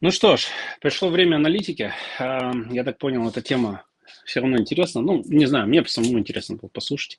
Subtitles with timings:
[0.00, 0.46] Ну что ж,
[0.80, 1.92] пришло время аналитики.
[2.18, 3.84] А, Я так понял, эта тема
[4.24, 5.00] все равно интересна.
[5.00, 7.18] Ну, не знаю, мне самому интересно было послушать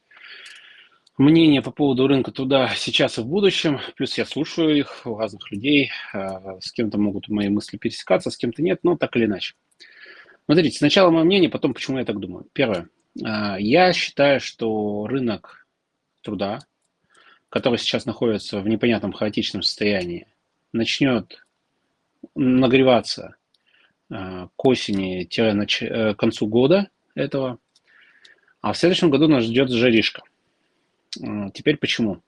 [1.18, 3.79] мнение по поводу рынка труда сейчас и в будущем.
[3.96, 5.92] Плюс я слушаю их у разных людей.
[6.13, 9.55] А, С кем-то могут мои мысли пересекаться, с кем-то нет, но так или иначе.
[10.46, 12.47] Смотрите, сначала мое мнение, потом почему я так думаю.
[12.53, 12.89] Первое.
[13.25, 15.65] А, Я считаю, что рынок
[16.21, 16.59] труда,
[17.49, 20.27] который сейчас находится в непонятном хаотичном состоянии,
[20.71, 21.47] начнет
[22.36, 23.36] нагреваться
[24.10, 27.60] а, к осени-к концу года этого,
[28.62, 30.24] а в следующем году нас ждет жаришка.
[31.22, 32.22] А, Теперь почему?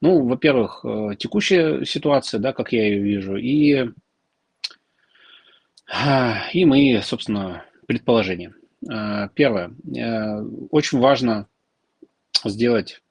[0.00, 3.90] Ну, во-первых, э, текущая ситуация, да, как я ее вижу, и,
[6.52, 8.54] и мои, собственно, предположения.
[8.80, 9.72] Первое.
[9.96, 11.48] Э, Очень важно
[12.44, 13.02] сделать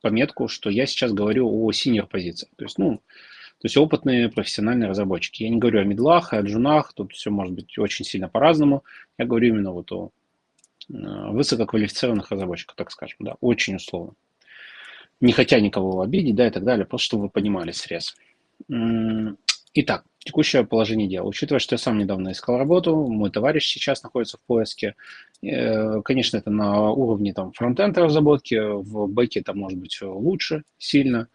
[0.00, 2.50] пометку, что я сейчас говорю о синер позициях.
[2.56, 3.00] То есть, ну,
[3.66, 5.42] то есть опытные профессиональные разработчики.
[5.42, 8.84] Я не говорю о медлах, о джунах, тут все может быть очень сильно по-разному.
[9.18, 10.12] Я говорю именно вот о
[10.88, 10.92] э,
[11.32, 14.12] высококвалифицированных разработчиках, так скажем, да, очень условно.
[15.20, 18.14] Не хотя никого обидеть, да, и так далее, просто чтобы вы понимали срез.
[19.74, 21.26] Итак, текущее положение дел.
[21.26, 24.94] Учитывая, что я сам недавно искал работу, мой товарищ сейчас находится в поиске.
[25.42, 30.62] Э, конечно, это на уровне там frontend разработки, в back е это может быть лучше
[30.78, 31.26] сильно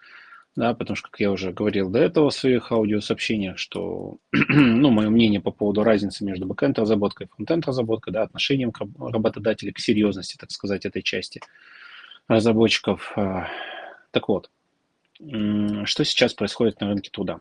[0.55, 5.09] да, потому что, как я уже говорил до этого в своих аудиосообщениях, что, ну, мое
[5.09, 9.79] мнение по поводу разницы между backend разработкой и frontend разработкой, да, отношением к работодателя, к
[9.79, 11.41] серьезности, так сказать, этой части
[12.27, 13.13] разработчиков.
[13.15, 13.47] А,
[14.11, 14.49] так вот,
[15.19, 17.39] что сейчас происходит на рынке труда?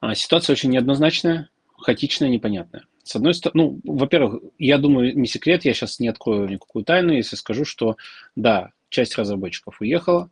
[0.00, 2.86] А, ситуация очень неоднозначная, хаотичная, непонятная.
[3.02, 7.12] С одной стороны, ну, во-первых, я думаю, не секрет, я сейчас не открою никакую тайну,
[7.12, 7.96] если скажу, что
[8.36, 10.30] да, часть разработчиков уехала,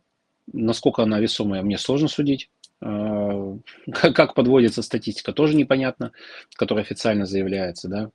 [0.51, 2.49] Насколько она весомая, мне сложно судить.
[2.81, 3.57] А,
[3.91, 6.11] как подводится статистика, тоже непонятно,
[6.55, 8.11] которая официально заявляется.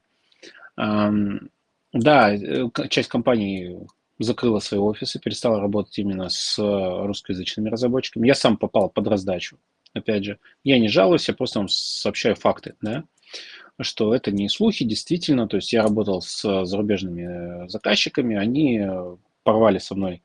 [0.77, 1.17] Да,
[1.93, 3.77] да э, часть компаний
[4.19, 8.29] закрыла свои офисы, перестала работать именно с русскоязычными разработчиками.
[8.29, 9.59] Я сам попал под раздачу.
[9.93, 13.03] Опять же, я не жалуюсь, я просто вам сообщаю факты, да,
[13.81, 15.49] что это не слухи, действительно.
[15.49, 18.87] То есть я работал с зарубежными заказчиками, они
[19.43, 20.23] порвали со мной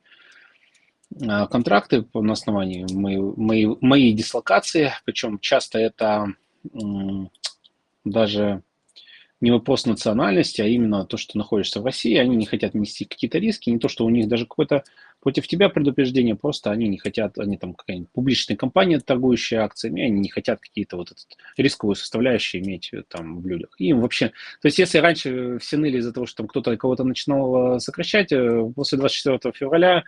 [1.50, 6.34] контракты на основании моей, моей, моей дислокации, причем часто это
[8.04, 8.62] даже
[9.40, 13.38] не вопрос национальности, а именно то, что находишься в России, они не хотят нести какие-то
[13.38, 14.82] риски, не то, что у них даже какое-то
[15.20, 20.20] против тебя предупреждение, просто они не хотят, они там какая-нибудь публичная компания, торгующая акциями, они
[20.20, 21.26] не хотят какие-то вот этот
[21.58, 23.74] рисковую составляющую иметь э, там в людях.
[23.78, 24.28] Им вообще,
[24.62, 28.72] то есть если раньше все ныли из-за того, что там кто-то кого-то начинал сокращать, э,
[28.74, 30.04] после 24 февраля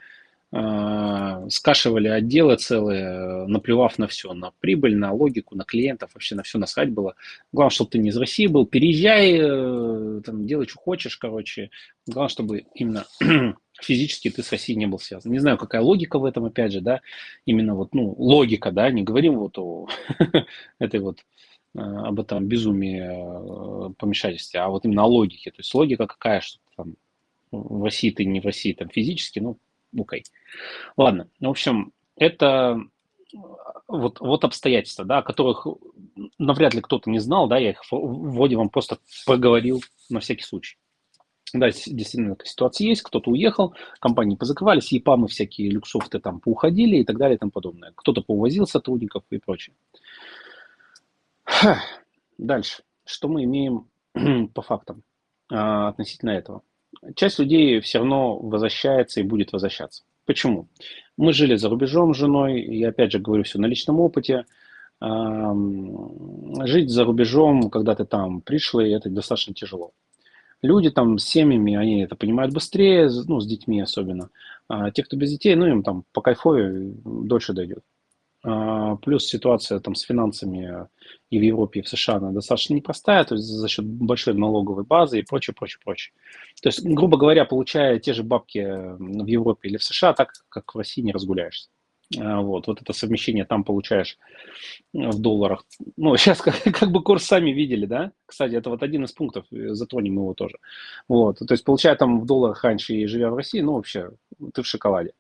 [0.50, 6.58] скашивали отделы целые, наплевав на все, на прибыль, на логику, на клиентов, вообще на все
[6.58, 7.16] насрать было.
[7.52, 11.70] Главное, чтобы ты не из России был, переезжай, э, там, делай, что хочешь, короче.
[12.06, 13.04] Главное, чтобы именно
[13.82, 15.30] физически ты с Россией не был связан.
[15.32, 17.02] Не знаю, какая логика в этом, опять же, да,
[17.44, 19.88] именно вот, ну, логика, да, не говорим вот о
[20.78, 21.18] этой вот
[21.74, 25.50] э, об этом безумии э, помешательстве, а вот именно о логике.
[25.50, 26.94] То есть логика какая, что там
[27.50, 29.58] в России ты не в России там физически, ну,
[29.96, 30.24] окей.
[30.96, 32.80] Ладно, в общем, это
[33.86, 35.66] вот, вот обстоятельства, да, о которых
[36.38, 40.44] навряд ли кто-то не знал, да, я их в вводе вам просто поговорил на всякий
[40.44, 40.76] случай.
[41.54, 47.04] Да, действительно, такая ситуация есть, кто-то уехал, компании позакрывались, ЕПАМы всякие, люксофты там поуходили и
[47.04, 47.92] так далее и тому подобное.
[47.94, 49.74] Кто-то поувозил сотрудников и прочее.
[52.36, 52.82] Дальше.
[53.06, 53.88] Что мы имеем
[54.54, 55.02] по фактам
[55.50, 56.62] а, относительно этого?
[57.14, 60.02] Часть людей все равно возвращается и будет возвращаться.
[60.26, 60.68] Почему?
[61.16, 64.44] Мы жили за рубежом с женой, и опять же говорю все на личном опыте.
[65.00, 69.92] Жить за рубежом, когда ты там пришлый, это достаточно тяжело.
[70.60, 74.30] Люди там с семьями, они это понимают быстрее, ну, с детьми особенно.
[74.66, 77.84] А те, кто без детей, ну, им там по кайфове дольше дойдет.
[78.44, 80.86] А, плюс ситуация там с финансами
[81.30, 84.84] и в Европе, и в США, она достаточно непростая, то есть за счет большой налоговой
[84.84, 86.12] базы и прочее, прочее, прочее.
[86.62, 88.60] То есть, грубо говоря, получая те же бабки
[88.98, 91.68] в Европе или в США, так как в России не разгуляешься.
[92.16, 94.18] А, вот, вот это совмещение там получаешь
[94.92, 95.64] в долларах.
[95.96, 98.12] Ну, сейчас как, как бы курс сами видели, да?
[98.24, 100.58] Кстати, это вот один из пунктов, э, затронем его тоже.
[101.08, 104.10] Вот, то есть получая там в долларах раньше и живя в России, ну, вообще,
[104.54, 105.12] ты в шоколаде.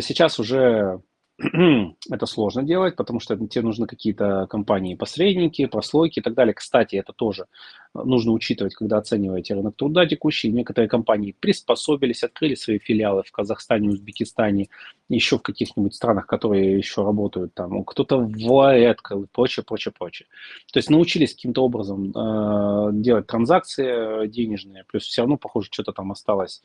[0.00, 1.00] Сейчас уже
[2.10, 6.52] это сложно делать, потому что тебе нужны какие-то компании-посредники, прослойки и так далее.
[6.52, 7.46] Кстати, это тоже
[7.94, 10.50] нужно учитывать, когда оцениваете рынок труда текущий.
[10.50, 14.68] Некоторые компании приспособились, открыли свои филиалы в Казахстане, Узбекистане,
[15.08, 17.84] еще в каких-нибудь странах, которые еще работают там.
[17.84, 20.26] Кто-то в ОАЭ открыл и прочее, прочее, прочее.
[20.72, 26.10] То есть научились каким-то образом э, делать транзакции денежные, плюс все равно, похоже, что-то там
[26.10, 26.64] осталось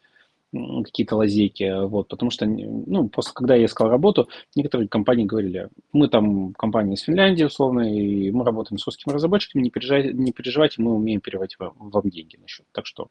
[0.84, 6.08] какие-то лазейки, вот, потому что, ну, после, когда я искал работу, некоторые компании говорили, мы
[6.08, 10.82] там компания из Финляндии, условно, и мы работаем с русскими разработчиками, не переживайте, не переживайте
[10.82, 12.66] мы умеем переводить вам, вам деньги на счет.
[12.72, 13.08] Так что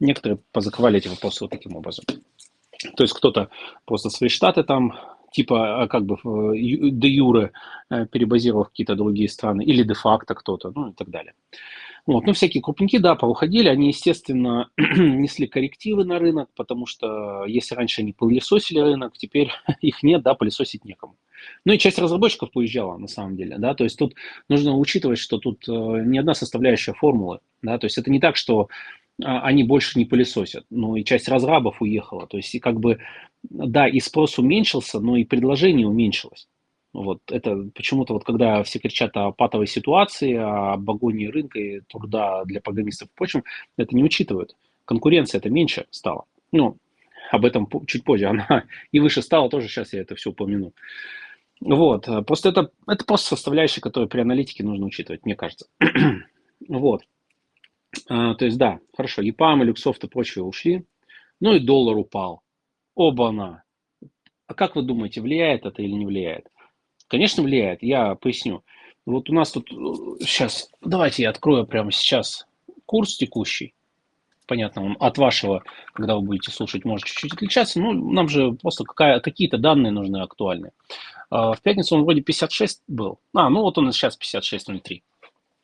[0.00, 2.04] некоторые позакрывали эти вопросы вот таким образом.
[2.96, 3.50] То есть кто-то
[3.84, 4.94] просто свои штаты там,
[5.32, 6.16] типа, а как бы
[6.54, 7.50] де юре
[7.90, 11.34] э, перебазировал в какие-то другие страны, или де-факто кто-то, ну и так далее.
[12.08, 12.24] Вот.
[12.24, 18.00] Ну, всякие крупники, да, поуходили, они, естественно, несли коррективы на рынок, потому что если раньше
[18.00, 19.50] они пылесосили рынок, теперь
[19.82, 21.16] их нет, да, пылесосить некому.
[21.66, 24.14] Ну и часть разработчиков поезжала, на самом деле, да, то есть тут
[24.48, 28.36] нужно учитывать, что тут э, не одна составляющая формулы, да, то есть это не так,
[28.36, 28.70] что
[29.22, 33.00] а, они больше не пылесосят, но и часть разрабов уехала, то есть и как бы,
[33.42, 36.48] да, и спрос уменьшился, но и предложение уменьшилось.
[36.92, 42.44] Вот это почему-то вот когда все кричат о патовой ситуации, о агонии рынка и труда
[42.44, 43.42] для программистов и
[43.76, 44.56] это не учитывают.
[44.84, 46.24] Конкуренция это меньше стала.
[46.50, 46.78] Ну,
[47.30, 48.26] об этом чуть позже.
[48.28, 50.72] Она и выше стала тоже, сейчас я это все упомяну.
[51.60, 55.66] Вот, просто это, это просто составляющие, которые при аналитике нужно учитывать, мне кажется.
[56.68, 57.02] вот.
[58.08, 60.84] А, то есть, да, хорошо, EPAM, Люксофт и прочие ушли.
[61.40, 62.42] Ну и доллар упал.
[62.94, 63.64] Оба-на.
[64.46, 66.48] А как вы думаете, влияет это или не влияет?
[67.08, 67.82] Конечно, влияет.
[67.82, 68.62] Я поясню.
[69.06, 69.68] Вот у нас тут
[70.20, 72.46] сейчас, давайте я открою прямо сейчас
[72.84, 73.74] курс текущий.
[74.46, 75.62] Понятно, он от вашего,
[75.92, 77.80] когда вы будете слушать, может чуть-чуть отличаться.
[77.80, 80.72] Ну, нам же просто какие-то данные нужны актуальные.
[81.30, 83.18] А, в пятницу он вроде 56 был.
[83.34, 85.02] А, ну вот он сейчас 56.03.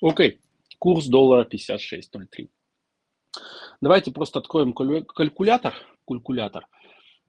[0.03, 0.41] Окей,
[0.79, 2.49] курс доллара 56.03.
[3.81, 5.75] Давайте просто откроем калькулятор,
[6.07, 6.67] калькулятор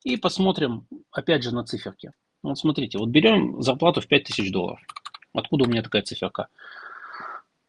[0.03, 2.11] и посмотрим, опять же, на циферки.
[2.45, 4.79] Ну, вот смотрите, вот берем зарплату в 5000 долларов.
[5.33, 6.47] Откуда у меня такая циферка?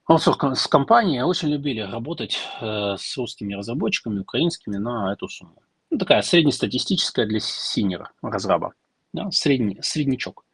[0.07, 5.63] с компанией очень любили работать э, с русскими разработчиками, украинскими на эту сумму.
[5.89, 8.75] Ну, такая среднестатистическая для синера разраба.
[9.15, 10.45] Да, средний, среднячок.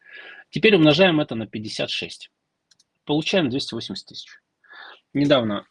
[0.51, 2.31] Теперь умножаем это на 56.
[3.05, 4.39] Получаем 280 тысяч.
[5.13, 5.67] Недавно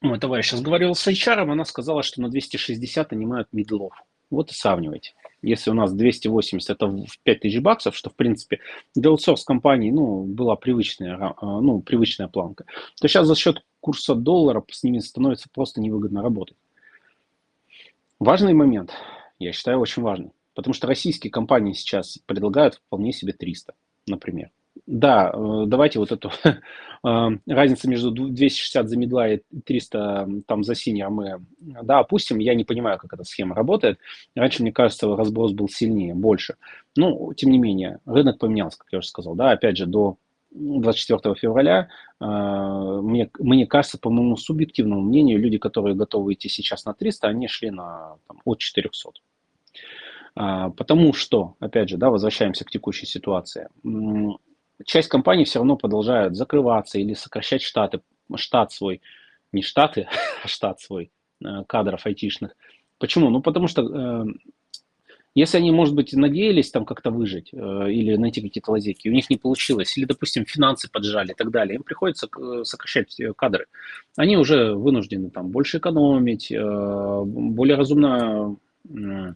[0.00, 3.92] мой товарищ разговаривал с HR, она сказала, что на 260 нанимают мидлов.
[4.30, 5.14] Вот и сравнивайте.
[5.40, 8.60] Если у нас 280 это в 5000 баксов, что в принципе
[8.94, 12.64] для аутсорс компании ну, была привычная, а, ну, привычная планка,
[13.00, 16.56] то сейчас за счет курса доллара с ними становится просто невыгодно работать.
[18.18, 18.92] Важный момент,
[19.38, 23.74] я считаю очень важный, потому что российские компании сейчас предлагают вполне себе 300,
[24.08, 24.50] например.
[24.90, 30.74] Да, э, давайте вот эту э, разницу между 260 за медла и 300 там за
[30.74, 32.38] синер мы, да, опустим.
[32.38, 33.98] Я не понимаю, как эта схема работает.
[34.34, 36.54] Раньше, мне кажется, разброс был сильнее, больше.
[36.96, 39.34] Но, тем не менее, рынок поменялся, как я уже сказал.
[39.34, 40.16] Да, опять же, до
[40.52, 46.86] 24 февраля, э, мне, мне кажется, по моему субъективному мнению, люди, которые готовы идти сейчас
[46.86, 49.10] на 300, они шли на там, от 400.
[50.34, 53.68] А, потому что, опять же, да, возвращаемся к текущей ситуации
[54.84, 58.00] часть компаний все равно продолжают закрываться или сокращать штаты,
[58.36, 59.00] штат свой,
[59.52, 60.08] не штаты,
[60.44, 61.10] а штат свой
[61.44, 62.56] э, кадров айтишных.
[62.98, 63.30] Почему?
[63.30, 64.24] Ну, потому что э,
[65.34, 67.56] если они, может быть, надеялись там как-то выжить э,
[67.92, 71.76] или найти какие-то лазейки, у них не получилось, или, допустим, финансы поджали и так далее,
[71.76, 73.66] им приходится э, сокращать кадры.
[74.16, 78.56] Они уже вынуждены там больше экономить, э, более разумно
[78.88, 79.34] э,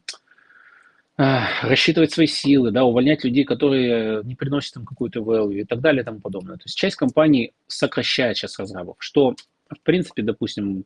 [1.63, 6.03] рассчитывать свои силы, да, увольнять людей, которые не приносят им какую-то value и так далее
[6.03, 6.57] и тому подобное.
[6.57, 9.35] То есть часть компаний сокращает сейчас разрабов, что,
[9.69, 10.85] в принципе, допустим,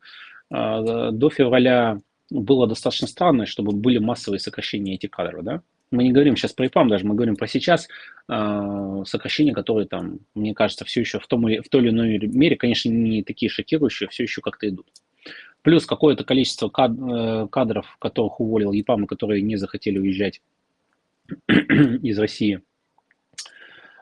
[0.50, 2.00] а, до февраля
[2.30, 5.62] было достаточно странно, чтобы были массовые сокращения этих кадров, да.
[5.92, 7.86] Мы не говорим сейчас про ИПАМ даже, мы говорим про сейчас
[8.28, 12.18] э, сокращения, которые там, мне кажется, все еще в, том или, в той или иной
[12.18, 14.88] мере, конечно, не такие шокирующие, все еще как-то идут
[15.66, 20.40] плюс какое-то количество э, кадров, которых уволил ЕПАМ, которые не захотели уезжать
[21.48, 22.62] из России,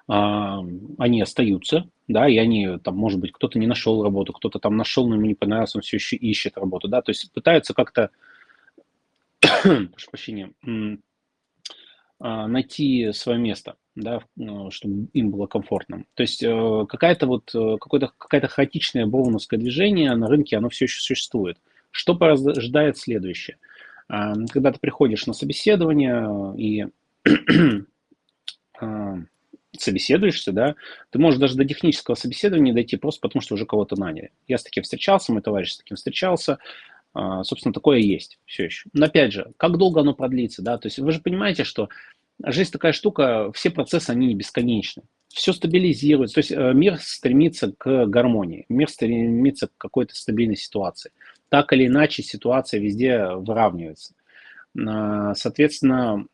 [0.06, 0.60] а,
[0.98, 5.08] они остаются, да, и они там, может быть, кто-то не нашел работу, кто-то там нашел,
[5.08, 8.10] но ему не понравилось, он все еще ищет работу, да, то есть пытаются как-то,
[9.40, 10.52] прошу прощения,
[12.20, 16.04] а, найти свое место, да, ну, чтобы им было комфортно.
[16.14, 20.86] То есть э, какая-то вот, э, какое-то, какая-то хаотичное броуновское движение на рынке, оно все
[20.86, 21.58] еще существует.
[21.90, 23.56] Что порождает следующее?
[24.08, 26.86] А, когда ты приходишь на собеседование и
[28.80, 29.16] э,
[29.78, 30.74] собеседуешься, да,
[31.10, 34.32] ты можешь даже до технического собеседования дойти просто потому, что уже кого-то наняли.
[34.48, 36.58] Я с таким встречался, мой товарищ с таким встречался,
[37.14, 38.90] э, собственно, такое есть все еще.
[38.92, 41.88] Но опять же, как долго оно продлится, да, то есть вы же понимаете, что
[42.46, 45.02] жизнь такая штука, все процессы, они не бесконечны.
[45.28, 51.10] Все стабилизируется, то есть э, мир стремится к гармонии, мир стремится к какой-то стабильной ситуации.
[51.48, 54.14] Так или иначе ситуация везде выравнивается.
[54.78, 56.26] Э, соответственно,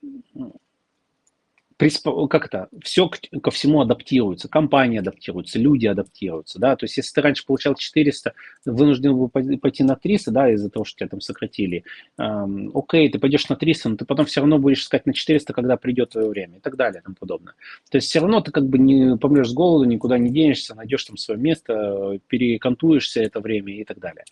[2.29, 3.11] как это, все
[3.43, 8.35] ко всему адаптируется, компании адаптируются, люди адаптируются, да, то есть если ты раньше получал 400,
[8.67, 11.85] вынужден был пойти на 300, да, из-за того, что тебя там сократили,
[12.19, 15.53] эм, окей, ты пойдешь на 300, но ты потом все равно будешь искать на 400,
[15.53, 17.55] когда придет твое время и так далее и тому подобное.
[17.91, 21.05] То есть все равно ты как бы не помрешь с голоду, никуда не денешься, найдешь
[21.05, 24.25] там свое место, перекантуешься это время и так далее.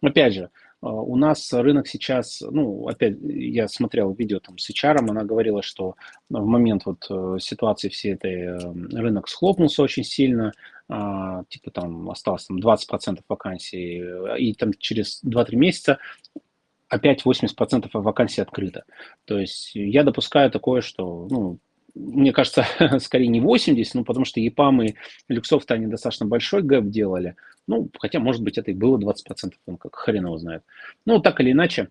[0.00, 0.50] Опять же,
[0.90, 5.96] у нас рынок сейчас, ну, опять, я смотрел видео там с HR, она говорила, что
[6.28, 8.58] в момент вот э, ситуации всей этой э,
[8.92, 10.52] рынок схлопнулся очень сильно,
[10.88, 14.02] а, типа там осталось там 20% вакансий,
[14.38, 15.98] и там через 2-3 месяца
[16.88, 18.84] опять 80% вакансий открыто.
[19.24, 21.58] То есть я допускаю такое, что, ну,
[21.94, 22.66] мне кажется,
[23.00, 24.94] скорее не 80, ну, потому что ЕПАМ и
[25.28, 27.36] Люксофт, они достаточно большой гэп делали.
[27.66, 30.62] Ну, хотя, может быть, это и было 20%, он как хрен его знает.
[31.06, 31.88] Ну, так или иначе,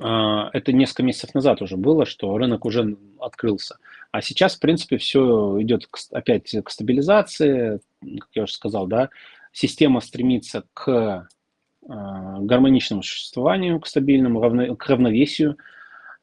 [0.00, 3.78] а, это несколько месяцев назад уже было, что рынок уже открылся.
[4.10, 9.10] А сейчас, в принципе, все идет к, опять к стабилизации, как я уже сказал, да,
[9.52, 11.28] система стремится к
[11.88, 15.58] а, гармоничному существованию, к стабильному, к равновесию,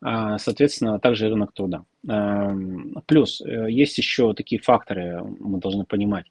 [0.04, 1.84] соответственно, также рынок труда.
[2.08, 6.26] Эм, плюс э, есть еще такие факторы, мы должны понимать.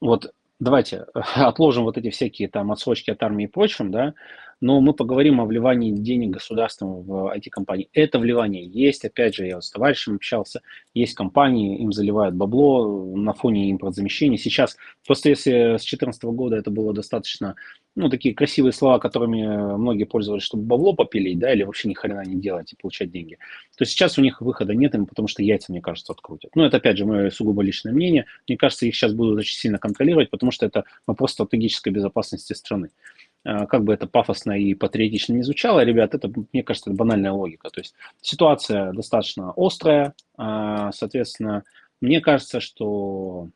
[0.00, 4.14] Вот давайте отложим вот эти всякие там отсрочки от армии и прочим, да,
[4.60, 7.88] но мы поговорим о вливании денег государством в IT-компании.
[7.92, 10.62] Это вливание есть, опять же, я вот с товарищем общался,
[10.94, 14.38] есть компании, им заливают бабло на фоне импортзамещения.
[14.38, 17.56] Сейчас, просто если с 2014 года это было достаточно,
[17.96, 22.24] ну, такие красивые слова, которыми многие пользовались, чтобы бабло попилить, да, или вообще ни хрена
[22.24, 23.38] не делать и получать деньги,
[23.76, 26.50] то сейчас у них выхода нет им, потому что яйца, мне кажется, открутят.
[26.56, 28.26] Ну, это, опять же, мое сугубо личное мнение.
[28.48, 32.90] Мне кажется, их сейчас будут очень сильно контролировать, потому что это вопрос стратегической безопасности страны.
[33.44, 37.32] А, как бы это пафосно и патриотично не звучало, ребят, это, мне кажется, это банальная
[37.32, 37.70] логика.
[37.70, 41.62] То есть ситуация достаточно острая, а, соответственно,
[42.00, 43.50] мне кажется, что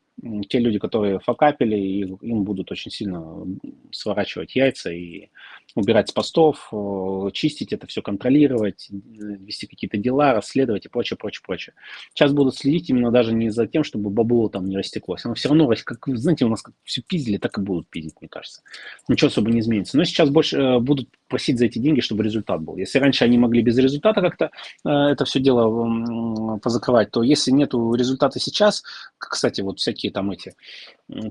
[0.49, 1.75] те люди, которые факапили,
[2.21, 3.45] им будут очень сильно
[3.91, 5.29] сворачивать яйца и
[5.75, 11.41] убирать с постов, э, чистить это все, контролировать, вести какие-то дела, расследовать и прочее, прочее,
[11.45, 11.73] прочее.
[12.13, 15.25] Сейчас будут следить именно даже не за тем, чтобы бабло там не растеклось.
[15.25, 18.29] Оно все равно, как, знаете, у нас как все пиздили, так и будут пиздить, мне
[18.29, 18.61] кажется.
[19.07, 19.97] Ничего особо не изменится.
[19.97, 22.77] Но сейчас больше э, будут просить за эти деньги, чтобы результат был.
[22.77, 24.51] Если раньше они могли без результата как-то
[24.85, 28.83] э, это все дело позакрывать, то если нет результата сейчас,
[29.17, 30.53] кстати, вот всякие там эти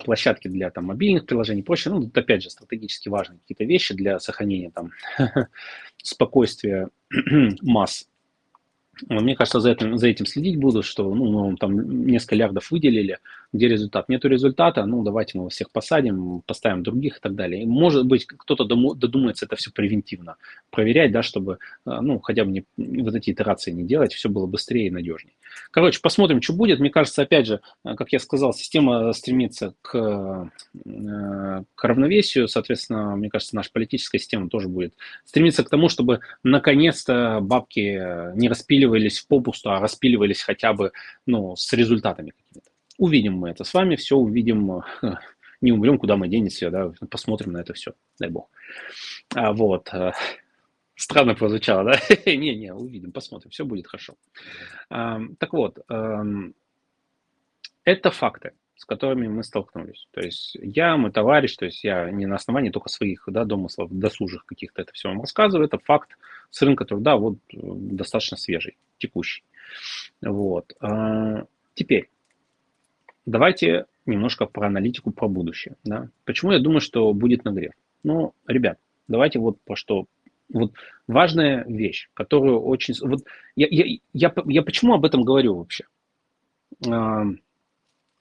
[0.05, 4.19] площадки для там, мобильных приложений и прочее, ну, опять же, стратегически важные какие-то вещи для
[4.19, 4.93] сохранения там
[6.03, 6.89] спокойствия
[7.63, 8.09] масс.
[9.09, 13.19] Мне кажется, за этим, за этим следить будут, что ну, там несколько лярдов выделили,
[13.53, 14.09] где результат.
[14.09, 17.63] Нету результата, ну давайте мы вас всех посадим, поставим других и так далее.
[17.63, 20.37] И, может быть, кто-то додумается это все превентивно
[20.71, 24.47] проверять, да, чтобы э, ну, хотя бы не, вот эти итерации не делать, все было
[24.47, 25.35] быстрее и надежнее.
[25.71, 26.79] Короче, посмотрим, что будет.
[26.79, 30.51] Мне кажется, опять же, э, как я сказал, система стремится к,
[30.85, 36.21] э, к равновесию, соответственно, мне кажется, наша политическая система тоже будет стремиться к тому, чтобы
[36.43, 37.79] наконец-то бабки
[38.37, 40.93] не распиливали распиливались в попусту, а распиливались хотя бы
[41.27, 42.68] ну, с результатами какими-то.
[42.99, 44.83] Увидим мы это с вами, все увидим,
[45.63, 48.51] не умрем, куда мы денемся, да, посмотрим на это все, дай бог.
[49.35, 49.89] А, вот.
[49.95, 50.13] Э,
[50.95, 52.01] странно прозвучало, да?
[52.27, 54.15] Не-не, увидим, посмотрим, все будет хорошо.
[54.91, 56.55] А, так вот, эм,
[57.85, 60.07] это факты с которыми мы столкнулись.
[60.13, 63.91] То есть я, мой товарищ, то есть я не на основании только своих да, домыслов,
[63.91, 66.17] досужих каких-то это все вам рассказываю, это факт
[66.51, 69.43] с рынка труда вот э, достаточно свежий, текущий.
[70.23, 70.75] Вот.
[70.81, 72.09] А, теперь,
[73.29, 75.77] давайте немножко про аналитику, про будущее.
[75.85, 76.09] Да?
[76.25, 77.73] Почему я думаю, что будет нагрев?
[78.03, 80.07] Ну, ребят, давайте вот про что
[80.53, 80.73] вот
[81.07, 82.95] важная вещь, которую очень...
[83.03, 83.21] Вот
[83.55, 85.85] я, я, я, я почему об этом говорю вообще?
[86.81, 87.37] В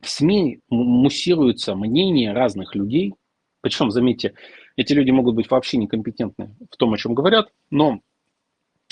[0.03, 3.15] СМИ муссируются мнения разных людей,
[3.61, 4.33] причем, заметьте,
[4.75, 8.01] эти люди могут быть вообще некомпетентны в том, о чем говорят, но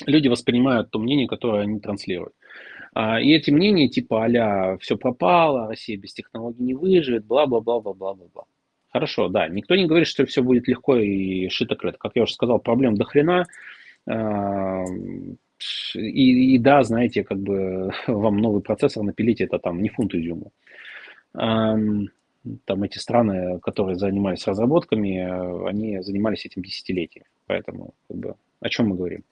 [0.06, 2.34] люди воспринимают то мнение, которое они транслируют.
[2.96, 8.46] А, и эти мнения типа а все пропало, Россия без технологий не выживет, бла-бла-бла-бла-бла-бла.
[8.88, 11.98] Хорошо, да, никто не говорит, что все будет легко и шито-крыто.
[11.98, 13.48] Как я уже сказал, проблем до хрена.
[15.98, 20.54] И, и да, знаете, как бы вам новый процессор напилить, это там не фунт изюму.
[21.34, 22.10] Там
[22.84, 27.28] эти страны, которые занимались разработками, они занимались этим десятилетиями.
[27.46, 29.26] Поэтому как бы, о чем мы говорим?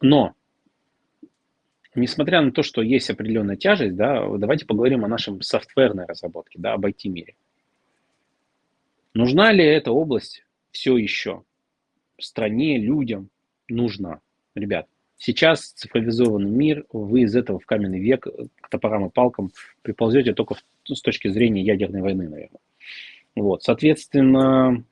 [0.00, 0.34] Но,
[1.96, 6.74] несмотря на то, что есть определенная тяжесть, да, давайте поговорим о нашем софтверной разработке, да,
[6.74, 7.34] об IT-мире.
[9.14, 11.42] Нужна ли эта область все еще
[12.20, 13.30] стране, людям?
[13.68, 14.20] Нужна.
[14.54, 14.86] Ребят,
[15.16, 18.26] сейчас цифровизованный мир, вы из этого в каменный век
[18.60, 20.62] к топорам и палкам приползете только в,
[20.94, 22.60] с точки зрения ядерной войны, наверное.
[23.34, 24.84] Вот, соответственно,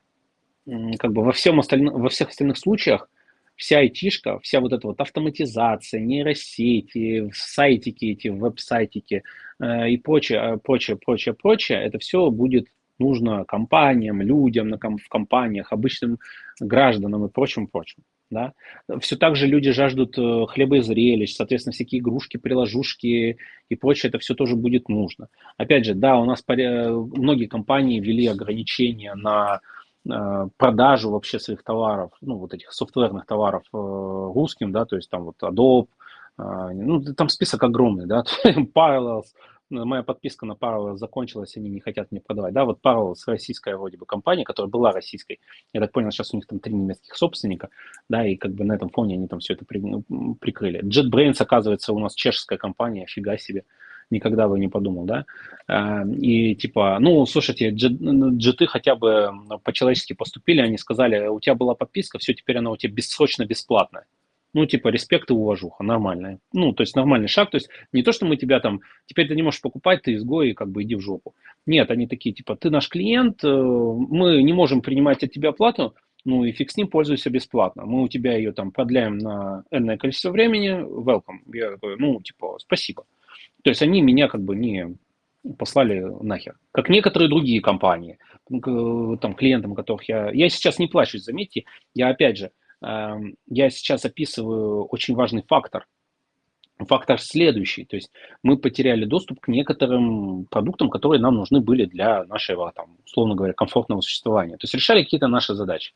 [0.97, 3.09] как бы во, всем остальном, во всех остальных случаях
[3.55, 9.23] вся айтишка, вся вот эта вот автоматизация, нейросети, сайтики эти, веб-сайтики
[9.59, 12.67] э, и прочее, э, прочее, прочее, прочее, это все будет
[12.99, 16.19] нужно компаниям, людям на ком, в компаниях, обычным
[16.59, 18.03] гражданам и прочим, прочим.
[18.31, 18.53] Да?
[19.01, 23.37] Все так же люди жаждут э, хлеба и зрелищ, соответственно, всякие игрушки, приложушки
[23.69, 25.27] и прочее, это все тоже будет нужно.
[25.57, 29.74] Опять же, да, у нас многие компании ввели ограничения на Э,
[30.57, 35.23] продажу вообще своих товаров, ну, вот этих софтверных товаров э, русским, да, то есть там
[35.23, 35.87] вот Adobe,
[36.37, 38.23] э, ну, там список огромный, да,
[38.75, 39.25] Parallels,
[39.69, 43.97] моя подписка на Parallels закончилась, они не хотят мне продавать, да, вот Parallels российская вроде
[43.97, 45.39] бы компания, которая была российской,
[45.73, 47.69] я так понял, сейчас у них там три немецких собственника,
[48.07, 49.81] да, и как бы на этом фоне они там все это при,
[50.39, 50.83] прикрыли.
[50.83, 53.63] JetBrains, оказывается, у нас чешская компания, фига себе,
[54.09, 55.25] никогда бы не подумал, да,
[55.67, 59.31] а, и типа, ну, слушайте, джеты хотя бы
[59.63, 64.05] по-человечески поступили, они сказали, у тебя была подписка, все, теперь она у тебя бессрочно бесплатная.
[64.53, 66.39] Ну, типа, респект и уважуха, нормальная.
[66.53, 67.51] Ну, то есть нормальный шаг.
[67.51, 70.53] То есть не то, что мы тебя там, теперь ты не можешь покупать, ты изгой,
[70.53, 71.35] как бы иди в жопу.
[71.65, 75.93] Нет, они такие, типа, ты наш клиент, э, мы не можем принимать от тебя плату,
[76.23, 77.85] ну и фиг с ним, пользуйся бесплатно.
[77.85, 81.39] Мы у тебя ее там продляем на энное количество времени, welcome.
[81.53, 83.03] Я такой, ну, типа, спасибо.
[83.65, 84.95] То есть они меня как бы не
[85.57, 86.55] послали нахер.
[86.71, 90.29] Как некоторые другие компании, там, клиентам, которых я...
[90.29, 92.51] Я сейчас не плачусь, заметьте, я опять же,
[92.83, 95.87] эм, я сейчас описываю очень важный фактор.
[96.77, 98.11] Фактор следующий, то есть
[98.43, 103.53] мы потеряли доступ к некоторым продуктам, которые нам нужны были для нашего, там, условно говоря,
[103.53, 104.57] комфортного существования.
[104.57, 105.93] То есть решали какие-то наши задачи.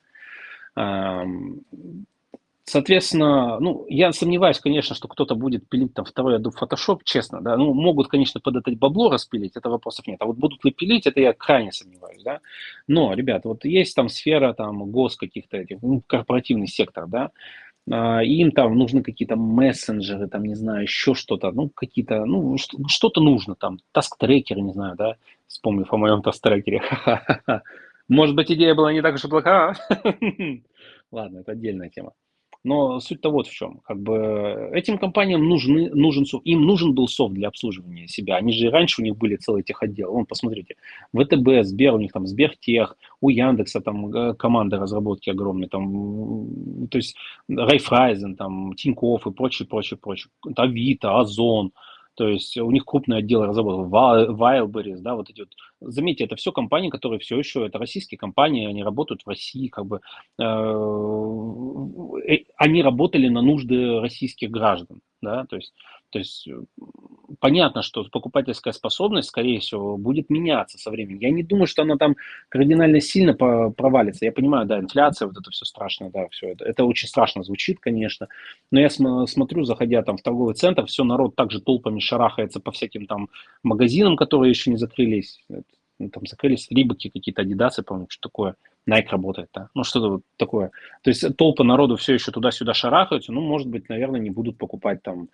[2.70, 7.58] Соответственно, ну, я сомневаюсь, конечно, что кто-то будет пилить там второй Adobe Photoshop, честно, да,
[7.58, 11.08] ну, могут, конечно, под это бабло распилить, это вопросов нет, а вот будут ли пилить,
[11.08, 12.42] это я крайне сомневаюсь, да,
[12.88, 17.32] но, ребята, вот есть там сфера, там, гос каких-то этих, ну, корпоративный сектор, да,
[17.90, 22.56] а, им там нужны какие-то мессенджеры, там, не знаю, еще что-то, ну, какие-то, ну,
[22.88, 25.16] что-то нужно, там, task tracker ы, не знаю, да,
[25.48, 26.84] вспомнив о моем task tracker е,
[28.08, 29.74] может быть, идея была не так уж и плоха,
[31.12, 32.12] ладно, это отдельная тема.
[32.64, 33.80] Но суть-то вот в чем.
[33.86, 38.36] Как бы этим компаниям нужны, нужен им нужен был софт для обслуживания себя.
[38.36, 40.12] Они же и раньше у них были целые техотделы.
[40.12, 40.76] Вон, посмотрите,
[41.16, 46.98] ВТБ, Сбер, у них там Сбертех, у Яндекса там э, команда разработки огромные, там, то
[46.98, 47.16] есть
[47.48, 50.30] Райфрайзен, там, Тинькофф и прочее, прочее, прочее.
[50.56, 51.72] Авито, Озон,
[52.16, 55.50] то есть у них крупный отдел разработки, Wildberries, да, вот эти вот.
[55.82, 59.86] Заметьте, это все компании, которые все еще, это российские компании, они работают в России, как
[59.86, 60.02] бы,
[60.38, 60.44] э,
[62.28, 65.74] э они работали на нужды российских граждан, да, то есть
[66.10, 66.60] то есть э,
[67.40, 71.20] понятно, что покупательская способность, скорее всего, будет меняться со временем.
[71.20, 72.16] Я не думаю, что она там
[72.50, 74.26] кардинально сильно провалится.
[74.26, 76.66] Я понимаю, да, инфляция, вот это все страшно, да, все это.
[76.66, 78.28] Это очень страшно звучит, конечно.
[78.72, 83.06] Но я смотрю, заходя там в торговый центр, все народ также толпами шарахается по всяким
[83.06, 83.30] там
[83.64, 85.42] магазинам, которые еще не закрылись.
[86.00, 88.56] Ну, там закрылись рибаки какие-то, адидасы, помню, что такое.
[88.90, 90.72] Nike работает, да, ну что-то вот такое.
[91.04, 95.04] То есть толпа народу все еще туда-сюда шарахаются, ну, может быть, наверное, не будут покупать
[95.04, 95.30] там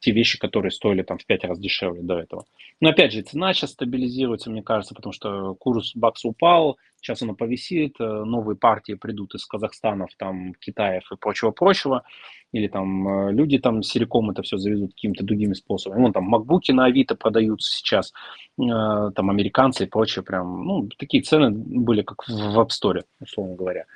[0.00, 2.44] те вещи, которые стоили там в пять раз дешевле до этого.
[2.80, 7.34] Но опять же, цена сейчас стабилизируется, мне кажется, потому что курс бакса упал, сейчас оно
[7.34, 12.04] повисит, э, новые партии придут из Казахстанов, там, Китаев и прочего-прочего,
[12.52, 16.02] или там э, люди там силиком это все завезут какими-то другими способами.
[16.02, 18.12] Вон там макбуки на Авито продаются сейчас,
[18.58, 23.56] э, там американцы и прочее, прям, ну, такие цены были, как в App Store, условно
[23.56, 23.86] говоря.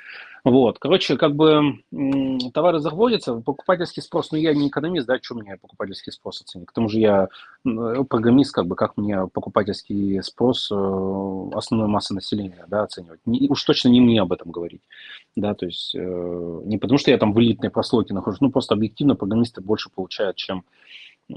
[0.44, 1.85] Вот, короче, как бы
[2.52, 6.66] товары заводятся, покупательский спрос, ну я не экономист, да, что мне покупательский спрос оценить?
[6.66, 7.28] К тому же я
[7.62, 10.74] программист, как бы, как мне покупательский спрос э,
[11.55, 13.20] основной массы населения, да, оценивать?
[13.24, 14.83] Не, уж точно не мне об этом говорить,
[15.37, 18.74] да, то есть э, не потому что я там в элитной прослойке нахожусь, ну просто
[18.74, 20.64] объективно программисты больше получают, чем
[21.28, 21.35] э,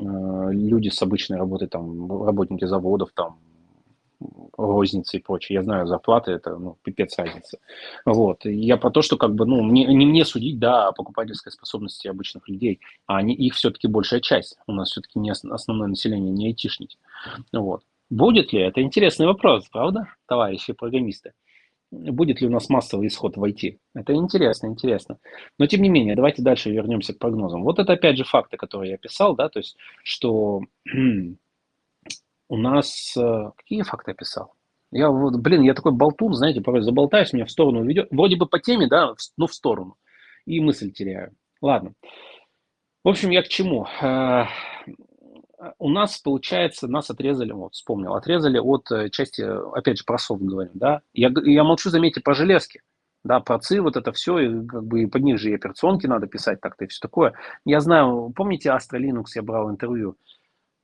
[0.51, 3.37] люди с обычной работой, там, работники заводов, там,
[4.57, 5.55] розница и прочее.
[5.55, 7.59] Я знаю, зарплаты это, ну, пипец разница.
[8.05, 8.45] Вот.
[8.45, 12.07] Я про то, что как бы, ну, мне, не мне судить, да, о покупательской способности
[12.07, 14.57] обычных людей, а они, их все-таки большая часть.
[14.67, 16.97] У нас все-таки не основное население, не айтишники.
[17.51, 17.81] Вот.
[18.09, 18.61] Будет ли?
[18.61, 21.33] Это интересный вопрос, правда, товарищи программисты?
[21.91, 23.77] Будет ли у нас массовый исход в IT?
[23.93, 25.17] Это интересно, интересно.
[25.57, 27.63] Но тем не менее, давайте дальше вернемся к прогнозам.
[27.63, 30.61] Вот это опять же факты, которые я писал, да, то есть, что
[32.47, 33.15] у нас...
[33.17, 34.53] Э, какие факты писал?
[34.91, 38.07] Я вот, блин, я такой болтун, знаете, порой заболтаюсь, меня в сторону ведет.
[38.11, 39.97] Вроде бы по теме, да, но в сторону.
[40.45, 41.33] И мысль теряю.
[41.61, 41.93] Ладно.
[43.03, 43.87] В общем, я к чему?
[44.01, 44.45] Э,
[45.79, 49.41] у нас, получается, нас отрезали, вот, вспомнил, отрезали от э, части,
[49.75, 51.01] опять же, про софт говорим, да.
[51.13, 52.81] Я, я молчу, заметьте, про железки,
[53.23, 56.27] да, про ЦИ, вот это все, и, как бы, под них же и операционки надо
[56.27, 57.33] писать так-то и все такое.
[57.65, 60.17] Я знаю, помните Astra Linux, я брал интервью,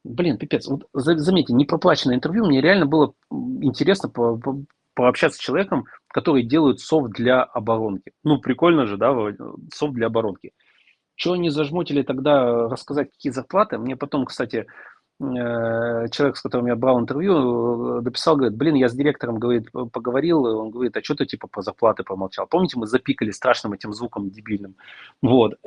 [0.03, 0.67] Блин, пипец.
[0.67, 4.63] Вот заметьте, не проплаченное интервью, мне реально было интересно по, по,
[4.95, 8.11] пообщаться с человеком, который делает софт для оборонки.
[8.23, 9.15] Ну, прикольно же, да,
[9.73, 10.51] софт для оборонки.
[11.15, 13.77] Чего они зажмотили тогда рассказать, какие зарплаты?
[13.77, 14.65] Мне потом, кстати,
[15.19, 19.71] э, человек, с которым я брал интервью, э, дописал, говорит, блин, я с директором, говорит,
[19.71, 22.47] поговорил, он говорит, а что ты типа по зарплаты помолчал?
[22.47, 24.75] Помните, мы запикали страшным этим звуком дебильным?
[25.21, 25.59] Вот.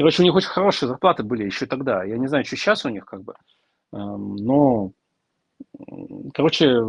[0.00, 2.04] Короче, у них очень хорошие зарплаты были еще тогда.
[2.04, 3.34] Я не знаю, что сейчас у них как бы.
[3.92, 4.92] Эм, но,
[6.32, 6.80] короче,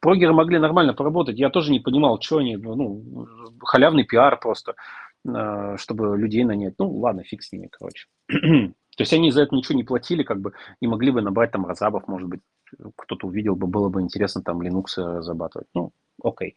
[0.00, 1.38] прогеры могли нормально поработать.
[1.38, 3.26] Я тоже не понимал, что они, ну,
[3.62, 4.76] халявный пиар просто.
[5.28, 6.76] Э, чтобы людей нанять.
[6.78, 8.06] Ну, ладно, фиг с ними, короче.
[8.28, 11.66] То есть они за это ничего не платили, как бы, и могли бы набрать там
[11.66, 12.40] разабов, может быть,
[12.96, 15.68] кто-то увидел бы, было бы интересно там Linux разрабатывать.
[15.74, 15.92] Ну,
[16.24, 16.56] окей.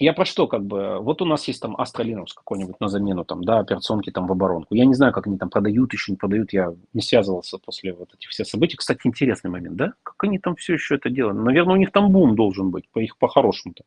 [0.00, 3.26] Я про что, как бы, вот у нас есть там Astra Linux какой-нибудь на замену,
[3.26, 4.74] там, да, операционки там в оборонку.
[4.74, 8.14] Я не знаю, как они там продают, еще не продают, я не связывался после вот
[8.14, 8.78] этих всех событий.
[8.78, 9.92] Кстати, интересный момент, да?
[10.02, 11.36] Как они там все еще это делают?
[11.36, 13.84] Наверное, у них там бум должен быть, по их по-хорошему-то.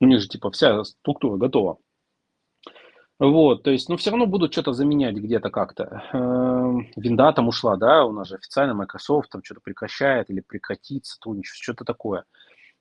[0.00, 1.78] У них же, типа, вся структура готова.
[3.18, 6.04] Вот, то есть, ну, все равно будут что-то заменять где-то как-то.
[6.12, 11.06] Эм, винда там ушла, да, у нас же официально Microsoft там что-то прекращает или прекратит
[11.06, 12.20] сотрудничество, что-то такое.
[12.20, 12.24] Э,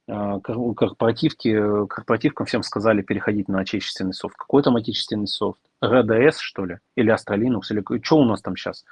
[0.07, 4.35] корпоративки, корпоративкам всем сказали переходить на отечественный софт.
[4.35, 5.59] Какой там отечественный софт?
[5.83, 6.79] RDS, что ли?
[6.95, 7.61] Или Astra Linux?
[7.71, 8.83] Или что у нас там сейчас?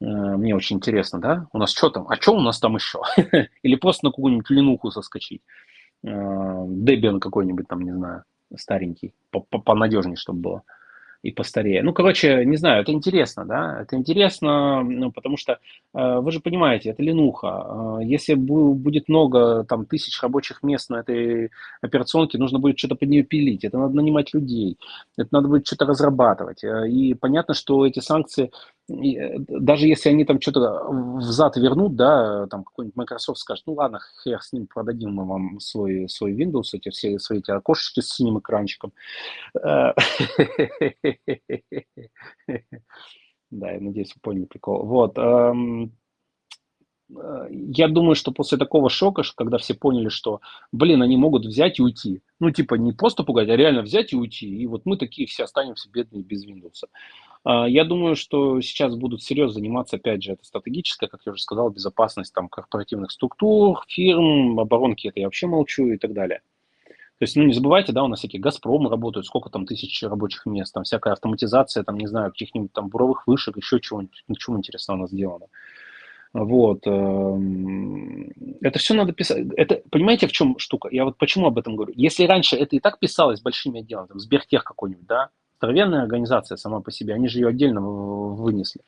[0.00, 1.46] Э, мне очень интересно, да?
[1.52, 2.06] У нас что там?
[2.08, 3.00] А что у нас там еще?
[3.62, 5.42] Или просто на какую-нибудь линуху соскочить?
[6.02, 8.24] Debian какой-нибудь там, не знаю,
[8.56, 10.62] старенький, понадежнее, чтобы было
[11.22, 11.82] и постарее.
[11.82, 15.58] Ну, короче, не знаю, это интересно, да, это интересно, ну, потому что
[15.94, 17.98] э, вы же понимаете, это ленуха.
[18.00, 21.50] Э, если будет много, там, тысяч рабочих мест на этой
[21.82, 24.78] операционке, нужно будет что-то под нее пилить, это надо нанимать людей,
[25.18, 26.64] это надо будет что-то разрабатывать.
[26.64, 28.50] Э, и понятно, что эти санкции
[29.48, 30.84] даже если они там что-то
[31.18, 35.60] взад вернут, да, там какой-нибудь Microsoft скажет, ну ладно, хер с ним, продадим мы вам
[35.60, 38.92] свой, свой Windows, эти все свои эти окошечки с синим экранчиком.
[39.54, 39.92] Э,
[43.50, 44.84] да, я надеюсь, вы поняли прикол.
[44.84, 45.16] Вот.
[47.16, 50.40] Э, я думаю, что после такого шока, когда все поняли, что,
[50.72, 52.22] блин, они могут взять и уйти.
[52.38, 54.46] Ну, типа, не просто пугать, а реально взять и уйти.
[54.46, 56.88] И вот мы такие все останемся бедные без Windows.
[57.44, 61.42] А, я думаю, что сейчас будут серьезно заниматься, опять же, это стратегическая, как я уже
[61.42, 66.42] сказал, безопасность там корпоративных структур, фирм, оборонки, это я вообще молчу и так далее.
[67.18, 70.46] То есть, ну, не забывайте, да, у нас всякие «Газпром» работают, сколько там тысяч рабочих
[70.46, 74.96] мест, там всякая автоматизация, там, не знаю, каких-нибудь там буровых вышек, еще чего-нибудь, ничего интересного
[74.96, 75.46] у нас сделано.
[76.32, 76.86] Вот.
[76.86, 79.46] Эм, это все надо писать.
[79.56, 80.88] Это, понимаете, в чем штука?
[80.90, 81.92] Я вот почему об этом говорю?
[81.96, 86.80] Если раньше это и так писалось большими отделами, там, Сбертех какой-нибудь, да, здоровенная организация сама
[86.80, 88.82] по себе, они же ее отдельно вынесли,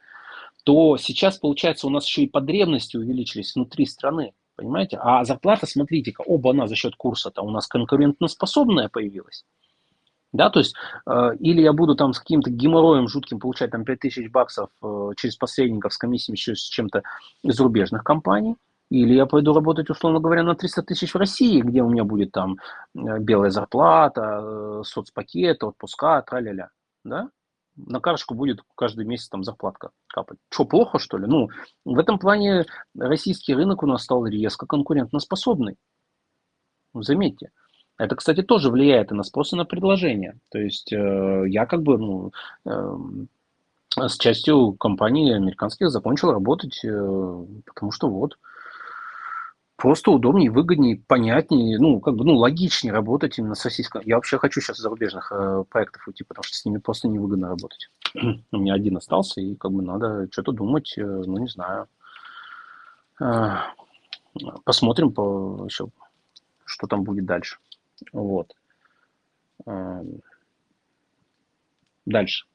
[0.64, 4.98] то сейчас, получается, у нас еще и потребности увеличились внутри страны, понимаете?
[5.02, 9.44] А зарплата, смотрите-ка, оба она за счет курса-то у нас конкурентоспособная появилась.
[10.32, 10.74] Да, то есть,
[11.06, 15.36] э, или я буду там с каким-то геморроем жутким получать там 5000 баксов э, через
[15.36, 17.02] посредников с комиссиями еще с чем-то
[17.42, 18.56] из зарубежных компаний,
[18.92, 22.32] или я пойду работать, условно говоря, на 300 тысяч в России, где у меня будет
[22.32, 22.58] там
[22.94, 26.68] э, белая зарплата, э, соцпакет, отпуска, тра-ля-ля.
[27.02, 27.30] Да?
[27.76, 30.36] На карточку будет каждый месяц там зарплатка капать.
[30.50, 31.26] Что, плохо, что ли?
[31.26, 31.48] Ну,
[31.86, 35.76] в этом плане российский рынок у нас стал резко конкурентоспособный.
[36.92, 37.50] Заметьте.
[38.02, 40.36] Это, кстати, тоже влияет и на спрос, и на предложение.
[40.50, 42.32] То есть э, я как бы ну,
[42.66, 42.96] э,
[43.96, 48.38] с частью компаний американских закончил работать, э, потому что вот,
[49.76, 54.00] просто удобнее, выгоднее, понятнее, ну, как бы, ну, логичнее работать именно с российским.
[54.04, 57.88] Я вообще хочу сейчас зарубежных э, проектов уйти, потому что с ними просто невыгодно работать.
[58.14, 61.86] У меня один остался, и как бы надо что-то думать, э, ну, не знаю.
[63.20, 63.58] Э,
[64.64, 65.86] посмотрим по, еще,
[66.64, 67.58] что там будет дальше.
[68.12, 68.54] Вот.
[72.04, 72.46] Дальше,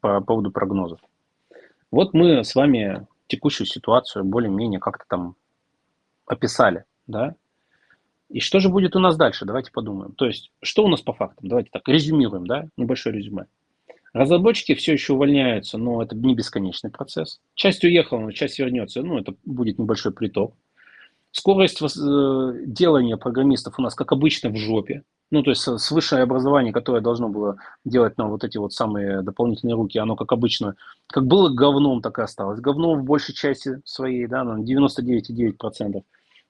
[0.00, 1.00] по поводу прогнозов.
[1.90, 5.36] Вот мы с вами текущую ситуацию более-менее как-то там
[6.26, 7.34] описали, да?
[8.28, 9.44] И что же будет у нас дальше?
[9.44, 10.12] Давайте подумаем.
[10.12, 11.48] То есть, что у нас по фактам?
[11.48, 12.68] Давайте так, резюмируем, да?
[12.76, 13.46] Небольшое резюме.
[14.14, 17.40] Разработчики все еще увольняются, но это не бесконечный процесс.
[17.54, 20.54] Часть уехала, но часть вернется, ну, это будет небольшой приток.
[21.32, 21.86] Скорость э,
[22.66, 25.02] делания программистов у нас, как обычно, в жопе.
[25.30, 29.22] Ну, то есть с высшее образование, которое должно было делать нам вот эти вот самые
[29.22, 30.74] дополнительные руки, оно, как обычно,
[31.06, 32.60] как было говном, так и осталось.
[32.60, 36.02] Говном в большей части своей, да, на 99,9%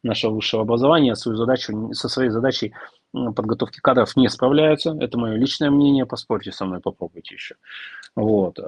[0.02, 2.72] нашего высшего образования свою задачу, со своей задачей
[3.12, 4.96] подготовки кадров не справляются.
[5.00, 7.54] Это мое личное мнение, поспорьте со мной, попробуйте еще.
[8.16, 8.58] Вот.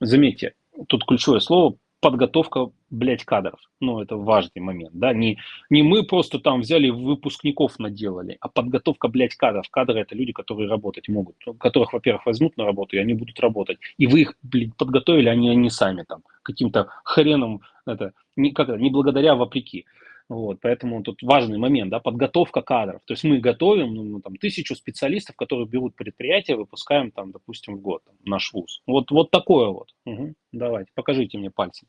[0.00, 0.54] Заметьте,
[0.88, 3.60] тут ключевое слово подготовка, блядь, кадров.
[3.80, 5.38] Ну, это важный момент, да, не,
[5.70, 9.66] не мы просто там взяли выпускников наделали, а подготовка, блядь, кадров.
[9.70, 13.78] Кадры– это люди, которые работать могут, которых, во-первых, возьмут на работу, и они будут работать.
[13.98, 18.78] И вы их, блядь, подготовили, они, они сами там каким-то хреном, это, не, как это,
[18.78, 19.86] не благодаря, а вопреки.
[20.28, 23.02] Вот, поэтому тут важный момент, да, подготовка кадров.
[23.04, 27.80] То есть мы готовим ну, там, тысячу специалистов, которые берут предприятие, выпускаем там, допустим, в
[27.80, 28.82] год там, наш вуз.
[28.86, 29.88] Вот, вот такое вот.
[30.06, 30.34] Угу.
[30.52, 31.88] Давайте, покажите мне пальцем.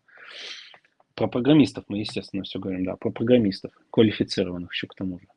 [1.15, 5.27] Про программистов мы, естественно, все говорим, да, про программистов, квалифицированных еще к тому же.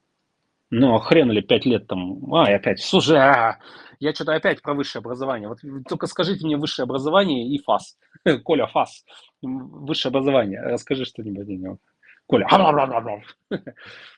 [0.70, 3.58] Ну, а хрен ли пять лет там, а, и опять, слушай, а,
[4.00, 5.48] я что-то опять про высшее образование.
[5.48, 7.96] Вот только скажите мне высшее образование и ФАС.
[8.44, 9.04] Коля, ФАС,
[9.42, 10.60] высшее образование.
[10.60, 11.78] Расскажи что-нибудь о нем.
[12.26, 12.46] Коля.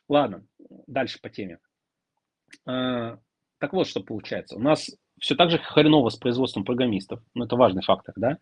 [0.09, 0.43] Ладно,
[0.87, 1.59] дальше по теме.
[2.67, 3.19] А,
[3.59, 4.57] так вот, что получается.
[4.57, 4.91] У нас
[5.21, 7.21] все так же хреново с производством программистов.
[7.35, 8.39] Ну, это важный фактор, да?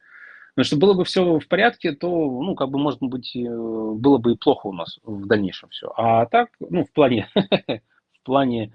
[0.57, 4.19] Но чтобы было бы все в порядке, то, ну, как бы, может быть, э, было
[4.19, 5.93] бы и плохо у нас в дальнейшем все.
[5.97, 8.75] А так, ну, в плане, в плане,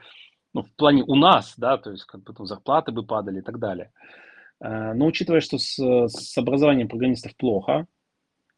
[0.53, 3.41] ну, в плане у нас, да, то есть, как бы, там, зарплаты бы падали и
[3.41, 3.91] так далее.
[4.59, 5.75] А, но учитывая, что с,
[6.07, 7.87] с образованием программистов плохо,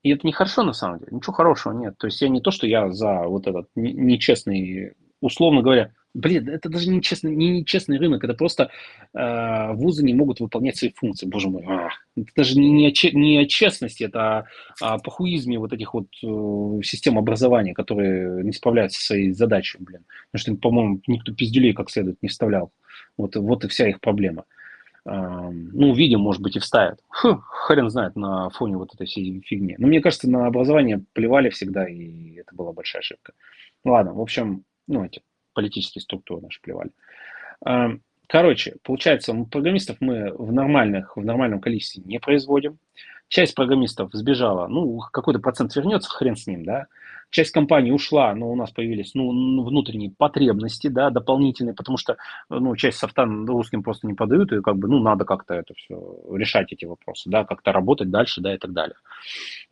[0.03, 1.97] и это нехорошо на самом деле, ничего хорошего нет.
[1.97, 6.69] То есть я не то, что я за вот этот нечестный, условно говоря, блин, это
[6.69, 8.69] даже не честный, не нечестный рынок, это просто
[9.13, 11.63] э, вузы не могут выполнять свои функции, боже мой.
[11.65, 14.45] А, это даже не, не, о, не о честности, это о,
[14.81, 20.05] о похуизме вот этих вот э, систем образования, которые не справляются со своей задачей, блин.
[20.31, 22.71] Потому что, по-моему, никто пиздюлей как следует не вставлял.
[23.17, 24.43] Вот, вот и вся их проблема
[25.05, 26.99] ну, видео, может быть, и вставят.
[27.09, 29.75] Фу, хрен знает на фоне вот этой всей фигни.
[29.77, 33.33] Но мне кажется, на образование плевали всегда, и это была большая ошибка.
[33.83, 35.21] Ну, ладно, в общем, ну, эти
[35.53, 36.91] политические структуры наши плевали.
[38.27, 42.79] Короче, получается, программистов мы в, нормальных, в нормальном количестве не производим.
[43.27, 46.87] Часть программистов сбежала, ну, какой-то процент вернется, хрен с ним, да
[47.33, 52.17] часть компании ушла, но у нас появились ну, внутренние потребности, да, дополнительные, потому что
[52.49, 55.95] ну, часть софта русским просто не подают, и как бы, ну, надо как-то это все
[56.31, 58.95] решать, эти вопросы, да, как-то работать дальше, да, и так далее.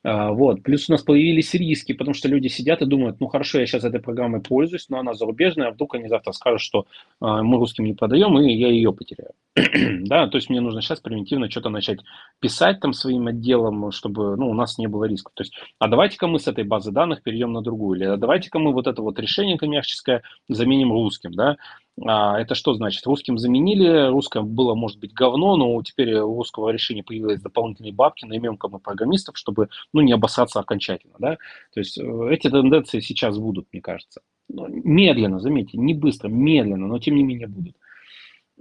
[0.04, 0.64] А, вот.
[0.64, 3.84] Плюс у нас появились риски, потому что люди сидят и думают, ну, хорошо, я сейчас
[3.84, 6.88] этой программой пользуюсь, но она зарубежная, а вдруг они завтра скажут, что
[7.20, 9.32] а, мы русским не продаем, и я ее потеряю.
[10.08, 12.00] да, то есть мне нужно сейчас примитивно что-то начать
[12.40, 15.34] писать там своим отделом, чтобы, ну, у нас не было рисков.
[15.36, 18.00] То есть, а давайте-ка мы с этой базы данных перейдем на другую.
[18.00, 21.58] Или давайте-ка мы вот это вот решение коммерческое заменим русским, да.
[22.04, 23.06] А это что значит?
[23.06, 28.26] Русским заменили, русское было, может быть, говно, но теперь у русского решения появились дополнительные бабки,
[28.26, 31.38] наймем-ка мы программистов, чтобы, ну, не обоссаться окончательно, да.
[31.74, 34.22] То есть э, эти тенденции сейчас будут, мне кажется.
[34.50, 37.76] Медленно, заметьте, не быстро, медленно, но тем не менее будут.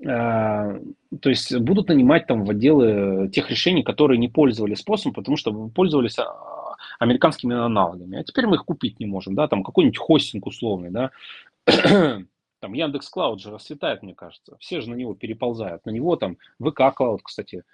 [0.06, 0.78] А,
[1.20, 5.52] то есть будут нанимать там в отделы тех решений, которые не пользовались спросом, потому что
[5.68, 6.24] пользовались а,
[6.98, 8.18] американскими аналогами.
[8.18, 11.10] А теперь мы их купить не можем, да, там какой-нибудь хостинг условный, да.
[12.60, 14.56] там Яндекс Клауд же расцветает, мне кажется.
[14.58, 15.84] Все же на него переползают.
[15.86, 17.64] На него там ВК Клауд, кстати,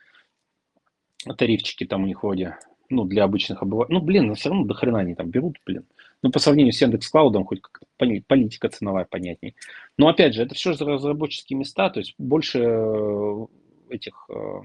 [1.37, 2.57] тарифчики там у них вроде,
[2.89, 3.99] ну, для обычных обывателей.
[3.99, 5.85] Ну, блин, но все равно до хрена они там берут, блин.
[6.23, 7.61] Ну, по сравнению с Яндекс Клаудом, хоть
[7.97, 9.55] политика ценовая понятней.
[9.99, 13.47] Но, опять же, это все же разработческие места, то есть больше э,
[13.91, 14.61] этих э,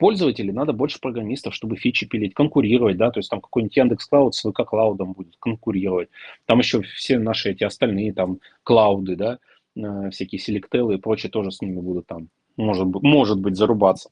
[0.00, 4.34] пользователей, надо больше программистов, чтобы фичи пилить, конкурировать, да, то есть там какой-нибудь Яндекс Клауд
[4.34, 6.08] с ВК Клаудом будет конкурировать.
[6.46, 9.38] Там еще все наши эти остальные там клауды, да,
[9.76, 14.10] э, всякие селектелы и прочее тоже с ними будут там, может, может быть, зарубаться.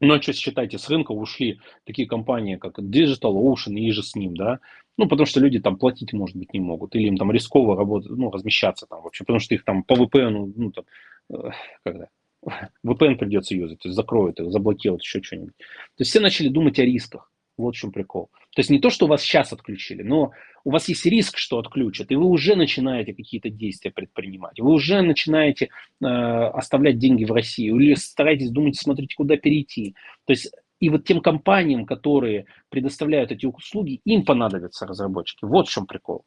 [0.00, 4.36] Но что считайте, с рынка ушли такие компании, как Digital Ocean и же с ним,
[4.36, 4.58] да,
[4.98, 8.10] ну, потому что люди там платить, может быть, не могут, или им там рисково работать,
[8.10, 10.84] ну, размещаться там вообще, потому что их там по VPN, ну, там,
[11.30, 11.50] э,
[11.84, 12.08] когда,
[12.84, 15.56] VPN придется юзать, то есть закроют их, заблокируют, еще что-нибудь.
[15.58, 17.30] То есть все начали думать о рисках.
[17.58, 18.30] Вот в чем прикол.
[18.54, 20.32] То есть не то, что у вас сейчас отключили, но
[20.64, 24.60] у вас есть риск, что отключат, и вы уже начинаете какие-то действия предпринимать.
[24.60, 25.70] Вы уже начинаете
[26.02, 29.94] э, оставлять деньги в России, или стараетесь думать, смотрите, куда перейти.
[30.26, 35.44] То есть и вот тем компаниям, которые предоставляют эти услуги, им понадобятся разработчики.
[35.44, 36.24] Вот в чем прикол.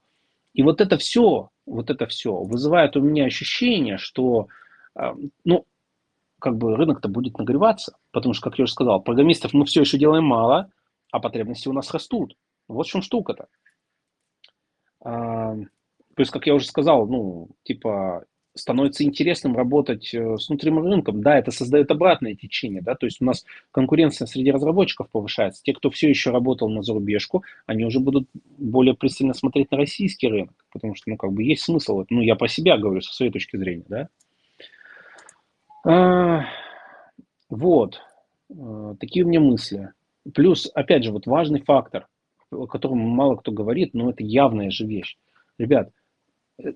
[0.54, 4.48] И вот это все, вот это все вызывает у меня ощущение, что,
[5.00, 5.14] э,
[5.46, 5.66] ну,
[6.40, 9.98] как бы рынок-то будет нагреваться, потому что, как я уже сказал, программистов мы все еще
[9.98, 10.72] делаем мало,
[11.12, 12.36] а потребности у нас растут.
[12.68, 13.48] Вот в чем штука-то.
[15.02, 18.26] А, то есть, как я уже сказал, ну, типа,
[18.56, 21.22] становится интересным работать э, с внутренним рынком.
[21.22, 25.64] Да, это создает обратное течение, да, то есть у нас конкуренция среди разработчиков повышается.
[25.64, 30.28] Те, кто все еще работал на зарубежку, они уже будут более пристально смотреть на российский
[30.28, 32.06] рынок, потому что, ну, как бы есть смысл.
[32.10, 34.10] Ну, я про себя говорю, со своей точки зрения, да.
[35.84, 38.02] Вот,
[38.52, 39.92] а, такие у меня мысли.
[40.34, 42.08] Плюс, опять же, вот важный фактор,
[42.52, 45.18] о котором мало кто говорит, но это явная же вещь.
[45.58, 45.92] Ребят,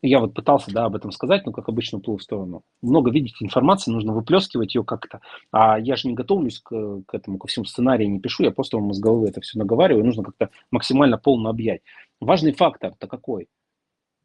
[0.02, 2.64] я вот пытался, да, об этом сказать, но, как обычно, уплыл в сторону.
[2.82, 5.20] Много видеть информации, нужно выплескивать ее как-то.
[5.52, 8.78] А я же не готовлюсь к, к этому, ко всему сценарию не пишу, я просто
[8.78, 11.82] вам из головы это все наговариваю, нужно как-то максимально полно объять.
[12.20, 13.50] Важный фактор-то какой?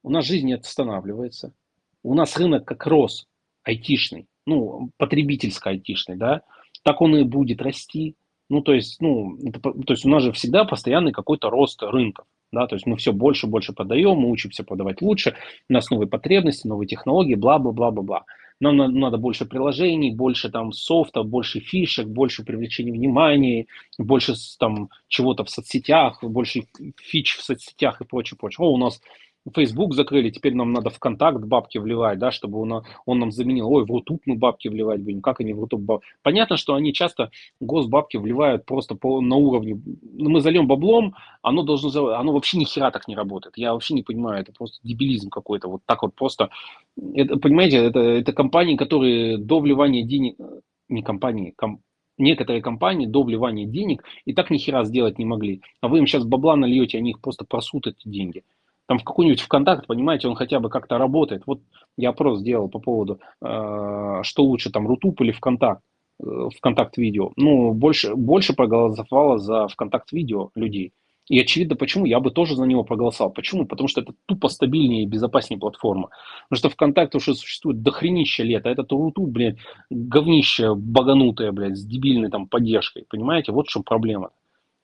[0.04, 1.52] У нас жизнь не останавливается,
[2.04, 3.26] у нас рынок как рос,
[3.64, 6.42] айтишный, ну, потребительско-айтишный, да,
[6.82, 8.16] так он и будет расти.
[8.48, 12.24] Ну, то есть, ну, это, то есть у нас же всегда постоянный какой-то рост рынков.
[12.50, 15.36] Да, то есть мы все больше и больше продаем, мы учимся продавать лучше,
[15.68, 18.24] у нас новые потребности, новые технологии, бла-бла-бла-бла-бла.
[18.60, 23.66] Нам надо больше приложений, больше там софта, больше фишек, больше привлечения внимания,
[23.98, 26.64] больше там чего-то в соцсетях, больше
[26.96, 28.66] фич в соцсетях и прочее, прочее.
[28.66, 29.00] О, у нас
[29.54, 33.70] Facebook закрыли, теперь нам надо в контакт бабки вливать, да, чтобы он, он нам заменил,
[33.70, 36.06] ой, в Рутуб мы бабки вливать будем, как они в Рутуб бабки.
[36.22, 37.30] Понятно, что они часто
[37.60, 42.64] госбабки вливают просто по, на уровне, ну, мы зальем баблом, оно должно, оно вообще ни
[42.64, 43.56] хера так не работает.
[43.56, 46.50] Я вообще не понимаю, это просто дебилизм какой-то, вот так вот просто.
[47.14, 50.36] Это, понимаете, это, это компании, которые до вливания денег,
[50.88, 51.80] не компании, ком,
[52.18, 55.62] некоторые компании до вливания денег и так ни хера сделать не могли.
[55.80, 58.42] А вы им сейчас бабла нальете, они их просто просут эти деньги
[58.88, 61.42] там в какой-нибудь ВКонтакт, понимаете, он хотя бы как-то работает.
[61.44, 61.60] Вот
[61.98, 65.82] я опрос сделал по поводу, э, что лучше, там, Рутуб или ВКонтакт,
[66.24, 67.32] э, ВКонтакт видео.
[67.36, 70.92] Ну, больше, больше проголосовало за ВКонтакт видео людей.
[71.28, 73.30] И очевидно, почему я бы тоже за него проголосовал.
[73.30, 73.66] Почему?
[73.66, 76.08] Потому что это тупо стабильнее и безопаснее платформа.
[76.48, 79.58] Потому что ВКонтакт уже существует дохренища лет, а это Рутуб, блядь,
[79.90, 83.04] говнище баганутое, блядь, с дебильной там поддержкой.
[83.10, 83.52] Понимаете?
[83.52, 84.30] Вот в чем проблема.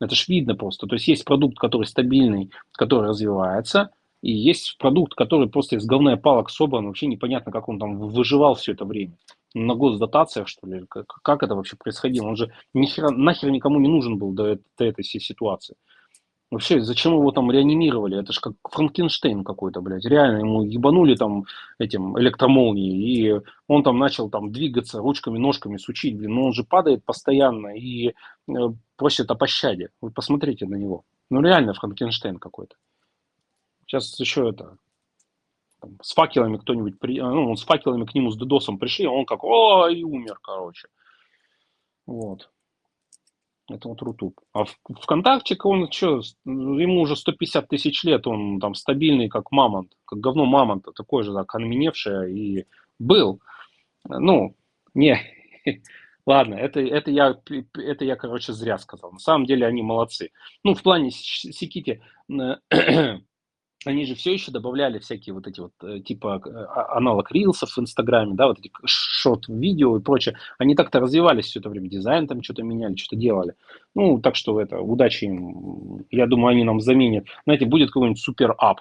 [0.05, 0.87] Это ж видно просто.
[0.87, 3.91] То есть есть продукт, который стабильный, который развивается,
[4.23, 8.55] и есть продукт, который просто из говна палок собран, вообще непонятно, как он там выживал
[8.55, 9.17] все это время.
[9.55, 10.85] На госдотациях, что ли?
[10.89, 12.29] Как, как это вообще происходило?
[12.29, 15.77] Он же нихера, нахер никому не нужен был до, до этой всей ситуации.
[16.51, 18.21] Вообще, зачем его там реанимировали?
[18.21, 20.05] Это же как Франкенштейн какой-то, блядь.
[20.05, 21.47] Реально ему ебанули там
[21.79, 26.35] этим электромолнией, и он там начал там двигаться ручками, ножками, сучить, блин.
[26.35, 28.15] Но он же падает постоянно и
[28.49, 28.53] э,
[28.97, 29.91] просит о пощаде.
[30.01, 31.05] Вы посмотрите на него.
[31.31, 32.77] Ну, реально Франкенштейн какой-то.
[33.87, 34.77] Сейчас еще это,
[36.03, 37.21] с факелами кто-нибудь, при...
[37.21, 40.89] ну, с факелами к нему с дедосом пришли, а он как, о, и умер, короче.
[42.07, 42.51] Вот.
[43.71, 44.41] Это вот Рутуб.
[44.53, 49.93] А в ВКонтакте он что, ему уже 150 тысяч лет, он там стабильный, как мамонт,
[50.05, 51.55] как говно мамонта, такой же, так,
[52.29, 52.67] и
[52.99, 53.41] был.
[54.07, 54.55] Ну,
[54.93, 55.19] не,
[56.27, 57.37] ладно, это, это, я,
[57.75, 59.13] это я, короче, зря сказал.
[59.13, 60.31] На самом деле они молодцы.
[60.63, 62.03] Ну, в плане Сикити
[63.85, 67.71] они же все еще добавляли всякие вот эти вот, э, типа, э, а, аналог рилсов
[67.71, 70.37] в Инстаграме, да, вот эти шорт-видео и прочее.
[70.59, 73.55] Они так-то развивались все это время, дизайн там что-то меняли, что-то делали.
[73.95, 76.07] Ну, так что это, удачи им.
[76.11, 77.27] Я думаю, они нам заменят.
[77.45, 78.81] Знаете, будет какой-нибудь супер-ап,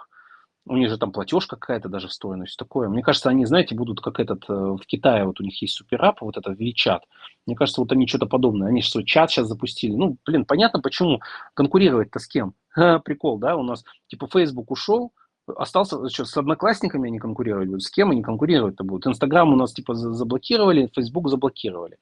[0.65, 2.87] у них же там платеж какая-то даже встроена, все такое.
[2.87, 6.21] Мне кажется, они, знаете, будут как этот, э, в Китае вот у них есть суперап,
[6.21, 7.01] вот этот WeChat.
[7.45, 8.69] Мне кажется, вот они что-то подобное.
[8.69, 9.93] Они же свой чат сейчас запустили.
[9.93, 11.19] Ну, блин, понятно, почему
[11.53, 12.53] конкурировать-то с кем.
[12.69, 15.11] Ха, прикол, да, у нас типа Facebook ушел,
[15.47, 19.07] остался, что, с одноклассниками они конкурировать будут, с кем они конкурировать-то будут.
[19.07, 21.97] Инстаграм у нас типа заблокировали, Facebook заблокировали.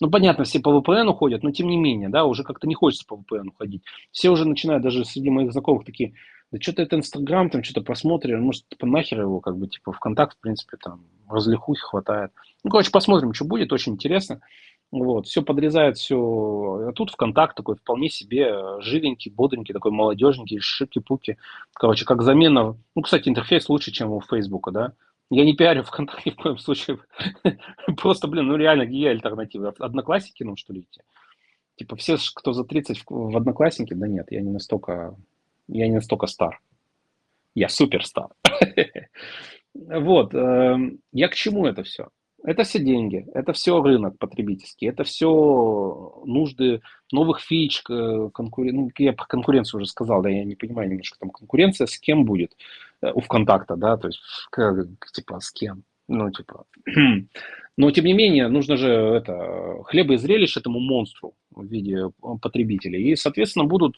[0.00, 3.04] Ну, понятно, все по VPN уходят, но тем не менее, да, уже как-то не хочется
[3.06, 3.82] по VPN уходить.
[4.12, 6.14] Все уже начинают, даже среди моих знакомых, такие,
[6.50, 10.36] да что-то это Инстаграм, там что-то просмотрим, может, типа нахер его, как бы, типа, ВКонтакт,
[10.36, 12.32] в принципе, там, развлекухи хватает.
[12.64, 14.40] Ну, короче, посмотрим, что будет, очень интересно.
[14.90, 16.86] Вот, все подрезает, все.
[16.88, 21.36] А тут ВКонтакт такой вполне себе живенький, бодренький, такой молодежненький, шики-пуки.
[21.74, 22.76] Короче, как замена.
[22.94, 24.92] Ну, кстати, интерфейс лучше, чем у Фейсбука, да?
[25.30, 26.98] Я не пиарю ВКонтакте в коем случае.
[27.98, 29.74] Просто, блин, ну реально, где альтернатива?
[29.78, 30.86] Одноклассники, ну, что ли?
[31.76, 35.14] Типа все, кто за 30 в Одноклассники, да нет, я не настолько,
[35.68, 36.60] я не настолько стар.
[37.54, 38.28] Я супер стар.
[39.74, 42.08] Вот, эм, я к чему это все?
[42.44, 48.76] Это все деньги, это все рынок потребительский, это все нужды новых фич, конкурен...
[48.76, 52.24] ну, я про конкуренцию уже сказал, да, я не понимаю немножко, там конкуренция с кем
[52.24, 52.56] будет
[53.02, 54.20] э, у ВКонтакта, да, то есть,
[55.12, 56.64] типа, с кем, ну, типа,
[57.76, 62.10] но, тем не менее, нужно же это, хлеба и зрелищ этому монстру в виде
[62.40, 63.96] потребителей, и, соответственно, будут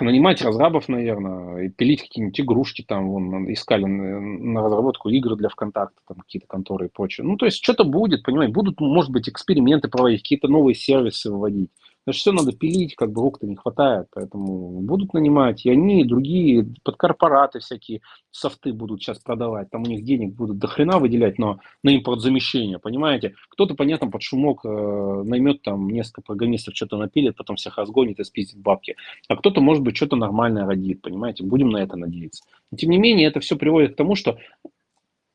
[0.00, 5.48] нанимать разрабов, наверное, и пилить какие-нибудь игрушки там, вон, искали на, на разработку игр для
[5.48, 7.26] ВКонтакта, там какие-то конторы и прочее.
[7.26, 11.70] Ну, то есть что-то будет, понимаете, будут, может быть, эксперименты проводить, какие-то новые сервисы выводить.
[12.06, 16.04] Значит, все надо пилить, как бы рук-то не хватает, поэтому будут нанимать и они, и
[16.04, 20.98] другие, под корпораты всякие софты будут сейчас продавать, там у них денег будут до хрена
[20.98, 23.34] выделять, но на импортзамещение, понимаете?
[23.48, 28.24] Кто-то, понятно, под шумок э, наймет там несколько программистов, что-то напилит, потом всех разгонит и
[28.24, 28.96] спиздит бабки,
[29.28, 31.44] а кто-то, может быть, что-то нормальное родит, понимаете?
[31.44, 32.44] Будем на это надеяться.
[32.70, 34.38] Но, тем не менее, это все приводит к тому, что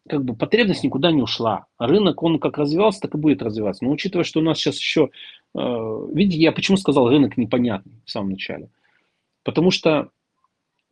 [0.10, 1.68] как бы потребность никуда не ушла.
[1.78, 3.86] Рынок, он как развивался, так и будет развиваться.
[3.86, 5.10] Но учитывая, что у нас сейчас еще,
[5.55, 8.70] э, видите, я почему сказал рынок непонятный в самом начале.
[9.43, 10.10] Потому что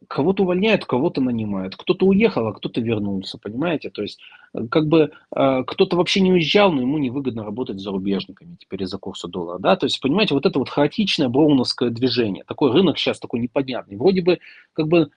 [0.08, 1.76] кого-то увольняют, кого-то нанимают.
[1.76, 3.90] Кто-то уехал, а кто-то вернулся, понимаете?
[3.90, 4.20] То есть,
[4.54, 8.84] э, как бы э, кто-то вообще не уезжал, но ему невыгодно работать с зарубежниками теперь
[8.84, 9.76] из-за курса доллара, да?
[9.76, 12.44] То есть, понимаете, вот это вот хаотичное броуновское движение.
[12.44, 13.98] Такой рынок сейчас такой непонятный.
[13.98, 14.40] Вроде бы,
[14.74, 15.10] как бы,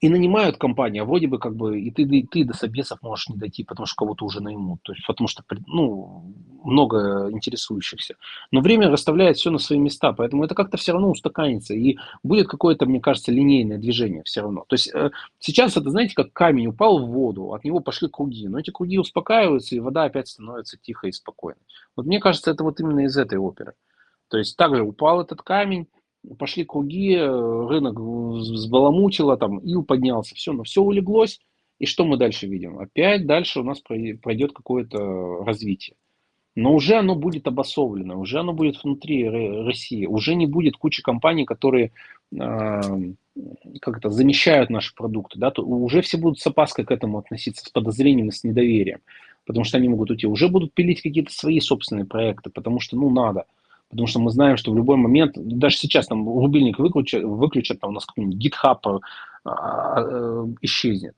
[0.00, 3.28] и нанимают компанию, а вроде бы как бы и ты, и ты до собесов можешь
[3.28, 8.16] не дойти, потому что кого-то уже наймут, то есть потому что ну, много интересующихся.
[8.50, 12.46] Но время расставляет все на свои места, поэтому это как-то все равно устаканится, и будет
[12.46, 14.64] какое-то, мне кажется, линейное движение все равно.
[14.68, 18.48] То есть э, сейчас это, знаете, как камень упал в воду, от него пошли круги,
[18.48, 21.62] но эти круги успокаиваются, и вода опять становится тихой и спокойной.
[21.96, 23.72] Вот мне кажется, это вот именно из этой оперы.
[24.28, 25.86] То есть также упал этот камень,
[26.38, 31.40] пошли круги, э, рынок взбаламутило, там ил поднялся, все, но все улеглось.
[31.78, 32.78] И что мы дальше видим?
[32.78, 35.96] Опять дальше у нас пройдет какое-то развитие.
[36.54, 41.44] Но уже оно будет обособлено, уже оно будет внутри России, уже не будет кучи компаний,
[41.44, 41.92] которые
[42.32, 42.80] э,
[43.80, 45.38] как это, замещают наши продукты.
[45.38, 45.50] Да?
[45.50, 49.00] То уже все будут с опаской к этому относиться, с подозрением и с недоверием,
[49.44, 50.26] потому что они могут уйти.
[50.26, 53.44] Уже будут пилить какие-то свои собственные проекты, потому что ну надо.
[53.88, 57.90] Потому что мы знаем, что в любой момент, даже сейчас там рубильник выключат, выключат там
[57.90, 59.00] у нас какой-нибудь GitHub
[59.44, 61.14] а, а, э, исчезнет.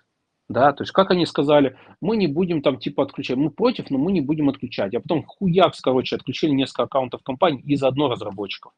[0.48, 3.98] Да, то есть, как они сказали, мы не будем там типа отключать, мы против, но
[3.98, 4.94] мы не будем отключать.
[4.94, 8.72] А потом хуякс, короче, отключили несколько аккаунтов компаний и заодно разработчиков.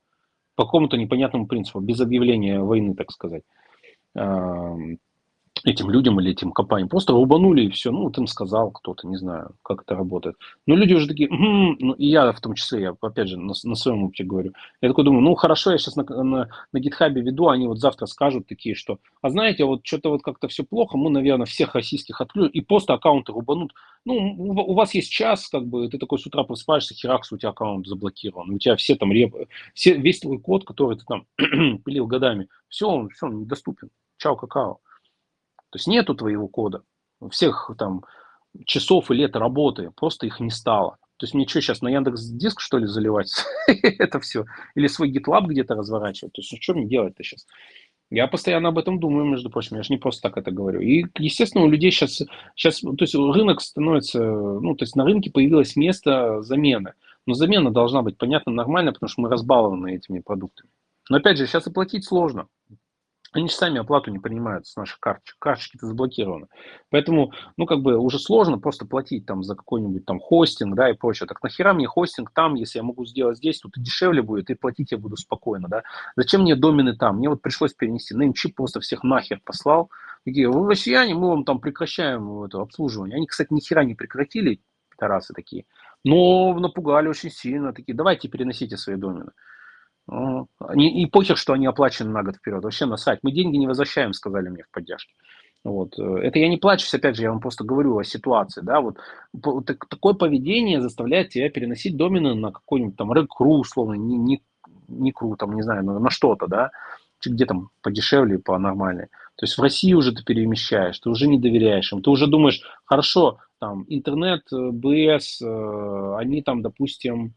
[0.56, 3.42] По какому-то непонятному принципу, без объявления войны, так сказать
[5.64, 6.88] этим людям или этим компаниям.
[6.88, 7.90] Просто рубанули и все.
[7.90, 10.36] Ну, вот им сказал кто-то, не знаю, как это работает.
[10.66, 13.52] Но люди уже такие, м-м", ну, и я в том числе, я опять же на,
[13.64, 14.52] на своем опыте говорю.
[14.80, 18.06] Я такой думаю, ну, хорошо, я сейчас на, на, на GitHub веду, они вот завтра
[18.06, 22.20] скажут такие, что, а знаете, вот что-то вот как-то все плохо, мы, наверное, всех российских
[22.20, 23.72] отключим, и просто аккаунты рубанут.
[24.04, 27.38] Ну, у, у вас есть час, как бы, ты такой с утра просыпаешься, херакс, у
[27.38, 29.34] тебя аккаунт заблокирован, у тебя все там, реп...
[29.74, 31.26] все, весь твой код, который ты там
[31.84, 33.90] пилил годами, все, он, все, он недоступен.
[34.16, 34.80] Чао, какао.
[35.70, 36.82] То есть нету твоего кода,
[37.30, 38.04] всех там
[38.66, 40.98] часов и лет работы, просто их не стало.
[41.16, 43.30] То есть мне что, сейчас на Яндекс Диск, что ли, заливать
[43.66, 44.46] это все?
[44.74, 46.32] Или свой GitLab где-то разворачивать?
[46.32, 47.46] То есть, ну, что мне делать-то сейчас?
[48.08, 50.80] Я постоянно об этом думаю, между прочим, я же не просто так это говорю.
[50.80, 52.22] И, естественно, у людей сейчас,
[52.56, 56.94] сейчас, то есть рынок становится, ну, то есть на рынке появилось место замены.
[57.26, 60.70] Но замена должна быть, понятно, нормально, потому что мы разбалованы этими продуктами.
[61.10, 62.48] Но, опять же, сейчас и платить сложно.
[63.32, 66.48] Они же сами оплату не принимают с наших карточек, карточки-то заблокированы.
[66.90, 70.94] Поэтому, ну, как бы уже сложно просто платить там за какой-нибудь там хостинг, да, и
[70.94, 71.28] прочее.
[71.28, 74.54] Так нахера мне хостинг там, если я могу сделать здесь, тут и дешевле будет, и
[74.54, 75.84] платить я буду спокойно, да.
[76.16, 77.18] Зачем мне домены там?
[77.18, 78.16] Мне вот пришлось перенести.
[78.16, 79.90] Namecheap просто всех нахер послал.
[80.24, 83.16] Такие, вы россияне, мы вам там прекращаем это обслуживание.
[83.16, 84.60] Они, кстати, ни хера не прекратили,
[84.90, 85.66] пидорасы такие,
[86.04, 87.72] но напугали очень сильно.
[87.72, 89.30] Такие, давайте переносите свои домены.
[90.74, 92.64] И, и похер, что они оплачены на год вперед.
[92.64, 93.20] Вообще на сайт.
[93.22, 95.12] Мы деньги не возвращаем, сказали мне в поддержке.
[95.62, 95.98] Вот.
[95.98, 98.62] Э, это я не плачусь, опять же, я вам просто говорю о ситуации.
[98.62, 98.80] Да?
[98.80, 98.98] Вот,
[99.66, 104.42] так, такое поведение заставляет тебя переносить домены на какой-нибудь там рекру, условно, не, не,
[104.88, 106.70] не кру, там, не знаю, на, на что-то, да,
[107.24, 109.08] где там подешевле, по нормальной.
[109.36, 112.62] То есть в России уже ты перемещаешь, ты уже не доверяешь им, ты уже думаешь,
[112.84, 117.34] хорошо, там, интернет, э, БС, э, они там, допустим,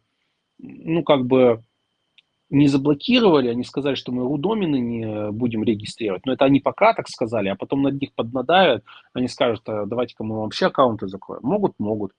[0.60, 1.62] ну, как бы,
[2.54, 7.10] не заблокировали, они сказали, что мы рудомены не будем регистрировать, но это они пока так
[7.10, 8.84] сказали, а потом над них поднадают,
[9.14, 11.42] они скажут, а давайте-ка мы вообще аккаунты закроем.
[11.44, 12.12] Могут, могут.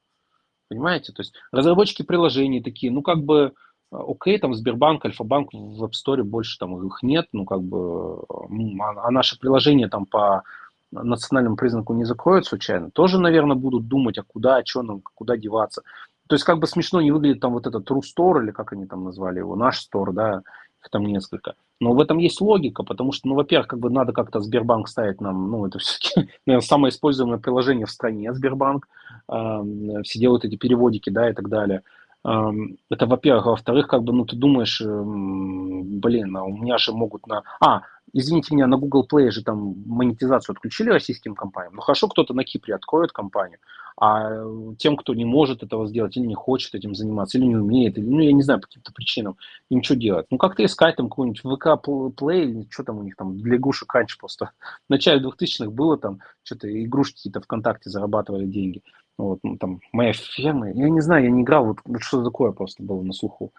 [0.68, 1.12] Понимаете?
[1.12, 3.52] То есть разработчики приложений такие, ну как бы,
[3.92, 9.06] окей, там Сбербанк, Альфа-банк в App Store больше там их нет, ну как бы, а,
[9.06, 10.42] а наше приложение там по
[10.90, 15.36] национальному признаку не закроют случайно, тоже, наверное, будут думать, а куда, а что нам, куда
[15.36, 15.82] деваться.
[16.28, 18.86] То есть как бы смешно не выглядит там вот этот True Store, или как они
[18.86, 20.42] там назвали его, наш Store, да,
[20.82, 21.54] их там несколько.
[21.80, 25.20] Но в этом есть логика, потому что, ну, во-первых, как бы надо как-то Сбербанк ставить
[25.20, 28.88] нам, ну, это все-таки, наверное, самое используемое приложение в стране, Сбербанк.
[29.26, 31.82] Все делают эти переводики, да, и так далее.
[32.24, 33.46] Это, во-первых.
[33.46, 37.42] Во-вторых, как бы, ну, ты думаешь, э, блин, а у меня же могут на...
[37.60, 37.82] А,
[38.14, 41.74] извините меня, на Google Play же там монетизацию отключили российским компаниям.
[41.74, 43.58] Ну, хорошо, кто-то на Кипре откроет компанию,
[44.00, 44.42] а
[44.78, 48.06] тем, кто не может этого сделать или не хочет этим заниматься, или не умеет, или,
[48.06, 49.36] ну, я не знаю, по каким-то причинам,
[49.68, 50.26] им что делать?
[50.30, 54.18] Ну, как-то искать там какой-нибудь ВК Play, что там у них там, для игрушек раньше
[54.18, 54.50] просто.
[54.88, 58.82] В начале 2000-х было там, что-то игрушки какие-то ВКонтакте зарабатывали деньги.
[59.16, 62.82] Вот, ну, там, моя ферма, я не знаю, я не играл, вот, что такое просто
[62.82, 63.52] было на слуху.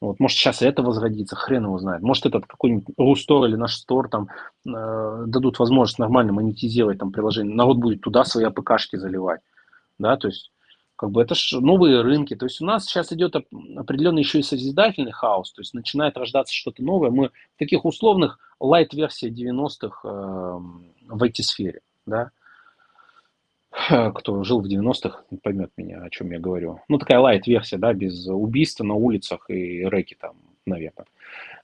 [0.00, 2.02] Вот, может, сейчас это возродится, хрен его знает.
[2.02, 4.28] Может, этот какой-нибудь Рустор или наш стор там
[4.66, 7.54] э, дадут возможность нормально монетизировать там приложение.
[7.54, 9.40] Народ будет туда свои АПКшки заливать
[9.98, 10.50] да, то есть
[10.96, 14.42] как бы это же новые рынки, то есть у нас сейчас идет определенный еще и
[14.42, 17.10] созидательный хаос, то есть начинает рождаться что-то новое.
[17.10, 20.08] Мы в таких условных лайт-версия 90-х э,
[21.08, 22.30] в IT-сфере, да,
[24.14, 26.80] кто жил в 90-х, поймет меня, о чем я говорю.
[26.88, 31.06] Ну, такая лайт-версия, да, без убийства на улицах и рэки там, наверное.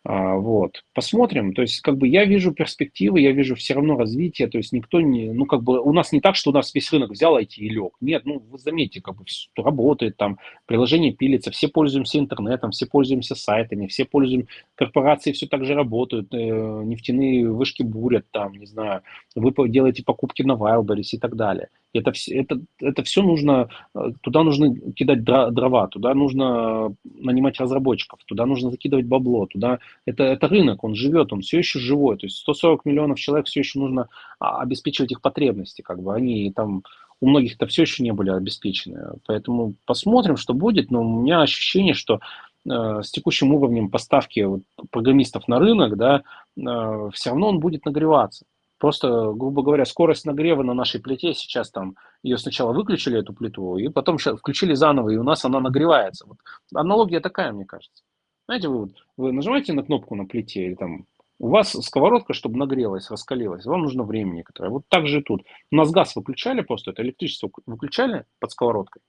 [0.05, 0.85] А, вот.
[0.95, 1.55] Посмотрим.
[1.55, 4.49] То есть, как бы я вижу перспективы, я вижу все равно развитие.
[4.49, 6.93] То есть, никто не, ну, как бы у нас не так, что у нас весь
[6.93, 7.93] рынок взял IT и лег.
[8.01, 12.87] Нет, ну, вы заметите, как бы все работает там, приложение пилится, все пользуемся интернетом, все
[12.87, 18.67] пользуемся сайтами, все пользуем, корпорации все так же работают, э, нефтяные вышки бурят там, не
[18.67, 19.03] знаю,
[19.37, 21.69] вы делаете покупки на Wildberries и так далее.
[21.93, 28.47] Это, это, это все нужно, э, туда нужно кидать дрова, туда нужно нанимать разработчиков, туда
[28.47, 32.39] нужно закидывать бабло, туда это, это рынок, он живет, он все еще живой, то есть
[32.39, 36.15] 140 миллионов человек все еще нужно а, обеспечивать их потребности, как бы.
[36.15, 36.83] Они там,
[37.21, 41.43] у многих это все еще не были обеспечены, поэтому посмотрим, что будет, но у меня
[41.43, 42.21] ощущение, что
[42.69, 44.47] э, с текущим уровнем поставки
[44.91, 46.23] программистов на рынок, да,
[46.57, 48.47] э, все равно он будет нагреваться.
[48.83, 53.77] Просто, грубо говоря, скорость нагрева на нашей плите сейчас там, ее сначала выключили, эту плиту,
[53.77, 56.27] и потом включили заново, и у нас она нагревается.
[56.27, 56.39] Вот.
[56.75, 58.03] Аналогия такая, мне кажется.
[58.49, 61.07] Знаете, вы, вы нажимаете на кнопку на плите, или там
[61.39, 64.71] у вас сковородка, чтобы нагрелась, раскалилась, вам нужно время некоторое.
[64.71, 65.45] Вот так же и тут.
[65.71, 69.01] У нас газ выключали просто, это электричество выключали под сковородкой,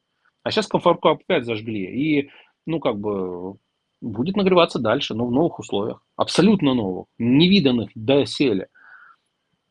[0.43, 1.85] а сейчас комфорку опять зажгли.
[1.85, 2.29] И,
[2.67, 3.57] ну, как бы,
[4.01, 6.05] будет нагреваться дальше, но в новых условиях.
[6.15, 8.67] Абсолютно новых, невиданных до селя.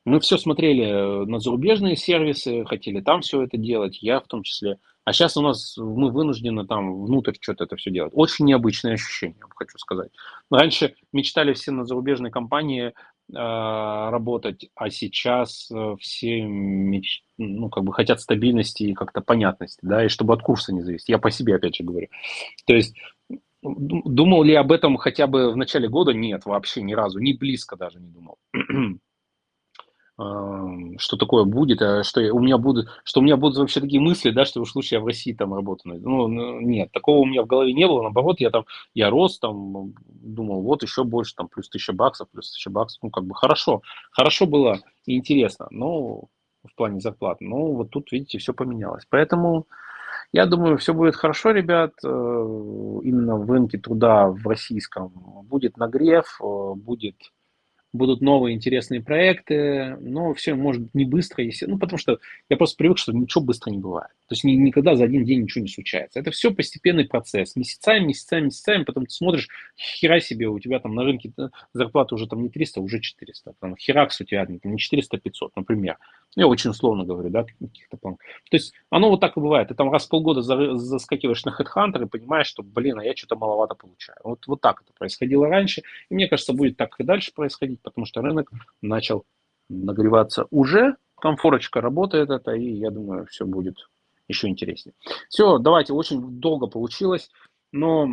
[0.05, 4.43] Мы все смотрели э, на зарубежные сервисы, хотели там все это делать, я в том
[4.43, 4.79] числе.
[5.05, 8.13] А сейчас у нас мы вынуждены там внутрь что-то это все делать.
[8.15, 10.11] Очень необычное ощущение, хочу сказать.
[10.51, 12.93] Раньше мечтали все на зарубежной компании э,
[13.31, 17.23] работать, а сейчас э, все меч...
[17.39, 21.09] ну, как бы хотят стабильности и как-то понятности, да, и чтобы от курса не зависеть.
[21.09, 22.09] Я по себе опять же говорю.
[22.67, 22.97] То есть
[23.63, 26.13] думал ли об этом хотя бы в начале года?
[26.13, 28.39] Нет, вообще ни разу, ни близко даже не думал
[30.99, 34.31] что такое будет, а что у меня будут, что у меня будут вообще такие мысли,
[34.31, 36.01] да, что уж лучше я в России там работаю.
[36.01, 38.65] Ну, ну, нет, такого у меня в голове не было, наоборот, я там,
[38.95, 43.11] я рос там, думал, вот еще больше, там, плюс тысяча баксов, плюс тысяча баксов, ну,
[43.11, 46.25] как бы хорошо, хорошо было и интересно, но
[46.65, 49.05] в плане зарплат, но вот тут, видите, все поменялось.
[49.11, 49.67] Поэтому
[50.33, 55.13] я думаю, все будет хорошо, ребят, э, именно в рынке труда в российском
[55.45, 57.17] будет нагрев, э, будет
[57.93, 62.19] будут новые интересные проекты, но все может не быстро, если, ну, потому что
[62.49, 64.11] я просто привык, что ничего быстро не бывает.
[64.29, 66.21] То есть ни, никогда за один день ничего не случается.
[66.21, 67.55] Это все постепенный процесс.
[67.57, 71.33] Месяцами, месяцами, месяцами, потом ты смотришь, хера себе, у тебя там на рынке
[71.73, 73.55] зарплата уже там не 300, а уже 400.
[73.61, 75.99] Там херакс у тебя не 400, а 500, например.
[76.35, 78.19] Я очень условно говорю, да, каких-то планов.
[78.51, 79.69] То есть оно вот так и бывает.
[79.69, 83.37] Ты там раз в полгода заскакиваешь на HeadHunter и понимаешь, что, блин, а я что-то
[83.37, 84.19] маловато получаю.
[84.25, 85.83] Вот, вот так это происходило раньше.
[86.09, 89.27] И мне кажется, будет так и дальше происходить, потому что рынок начал
[89.69, 90.97] нагреваться уже.
[91.17, 93.89] Комфорочка работает это, и я думаю, все будет
[94.27, 94.95] еще интереснее.
[95.29, 97.31] Все, давайте, очень долго получилось,
[97.73, 98.09] но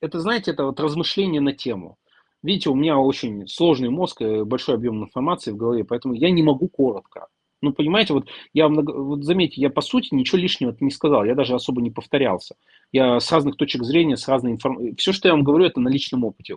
[0.00, 1.98] это, знаете, это вот размышление на тему.
[2.42, 6.68] Видите, у меня очень сложный мозг, большой объем информации в голове, поэтому я не могу
[6.68, 7.26] коротко.
[7.60, 11.34] Ну, понимаете, вот я много, вот заметьте, я по сути ничего лишнего не сказал, я
[11.34, 12.54] даже особо не повторялся.
[12.92, 14.94] Я с разных точек зрения, с разной информацией.
[14.96, 16.56] Все, что я вам говорю, это на личном опыте.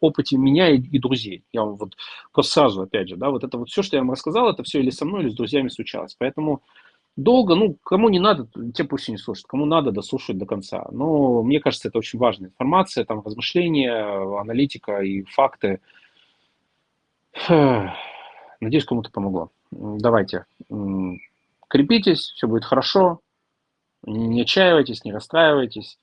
[0.00, 1.44] Опыте меня и, и друзей.
[1.52, 1.96] Я вам вот
[2.32, 4.80] просто сразу, опять же, да, вот это вот все, что я вам рассказал, это все
[4.80, 6.14] или со мной, или с друзьями случалось.
[6.18, 6.62] Поэтому
[7.18, 9.48] Долго, ну, кому не надо, те пусть и не слушают.
[9.48, 10.86] Кому надо, дослушают до конца.
[10.92, 15.80] Но мне кажется, это очень важная информация, там размышления, аналитика и факты.
[18.60, 19.50] Надеюсь, кому-то помогло.
[19.70, 20.46] Давайте,
[21.68, 23.20] крепитесь, все будет хорошо,
[24.02, 25.98] не отчаивайтесь, не расстраивайтесь.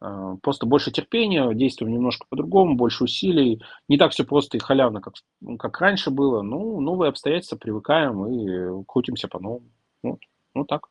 [0.00, 3.62] А, просто больше терпения, действуем немножко по-другому, больше усилий.
[3.88, 5.14] Не так все просто и халявно, как,
[5.58, 6.42] как раньше было.
[6.42, 9.70] Ну, новые обстоятельства, привыкаем и крутимся по-новому.
[10.02, 10.18] Вот,
[10.54, 10.88] вот так.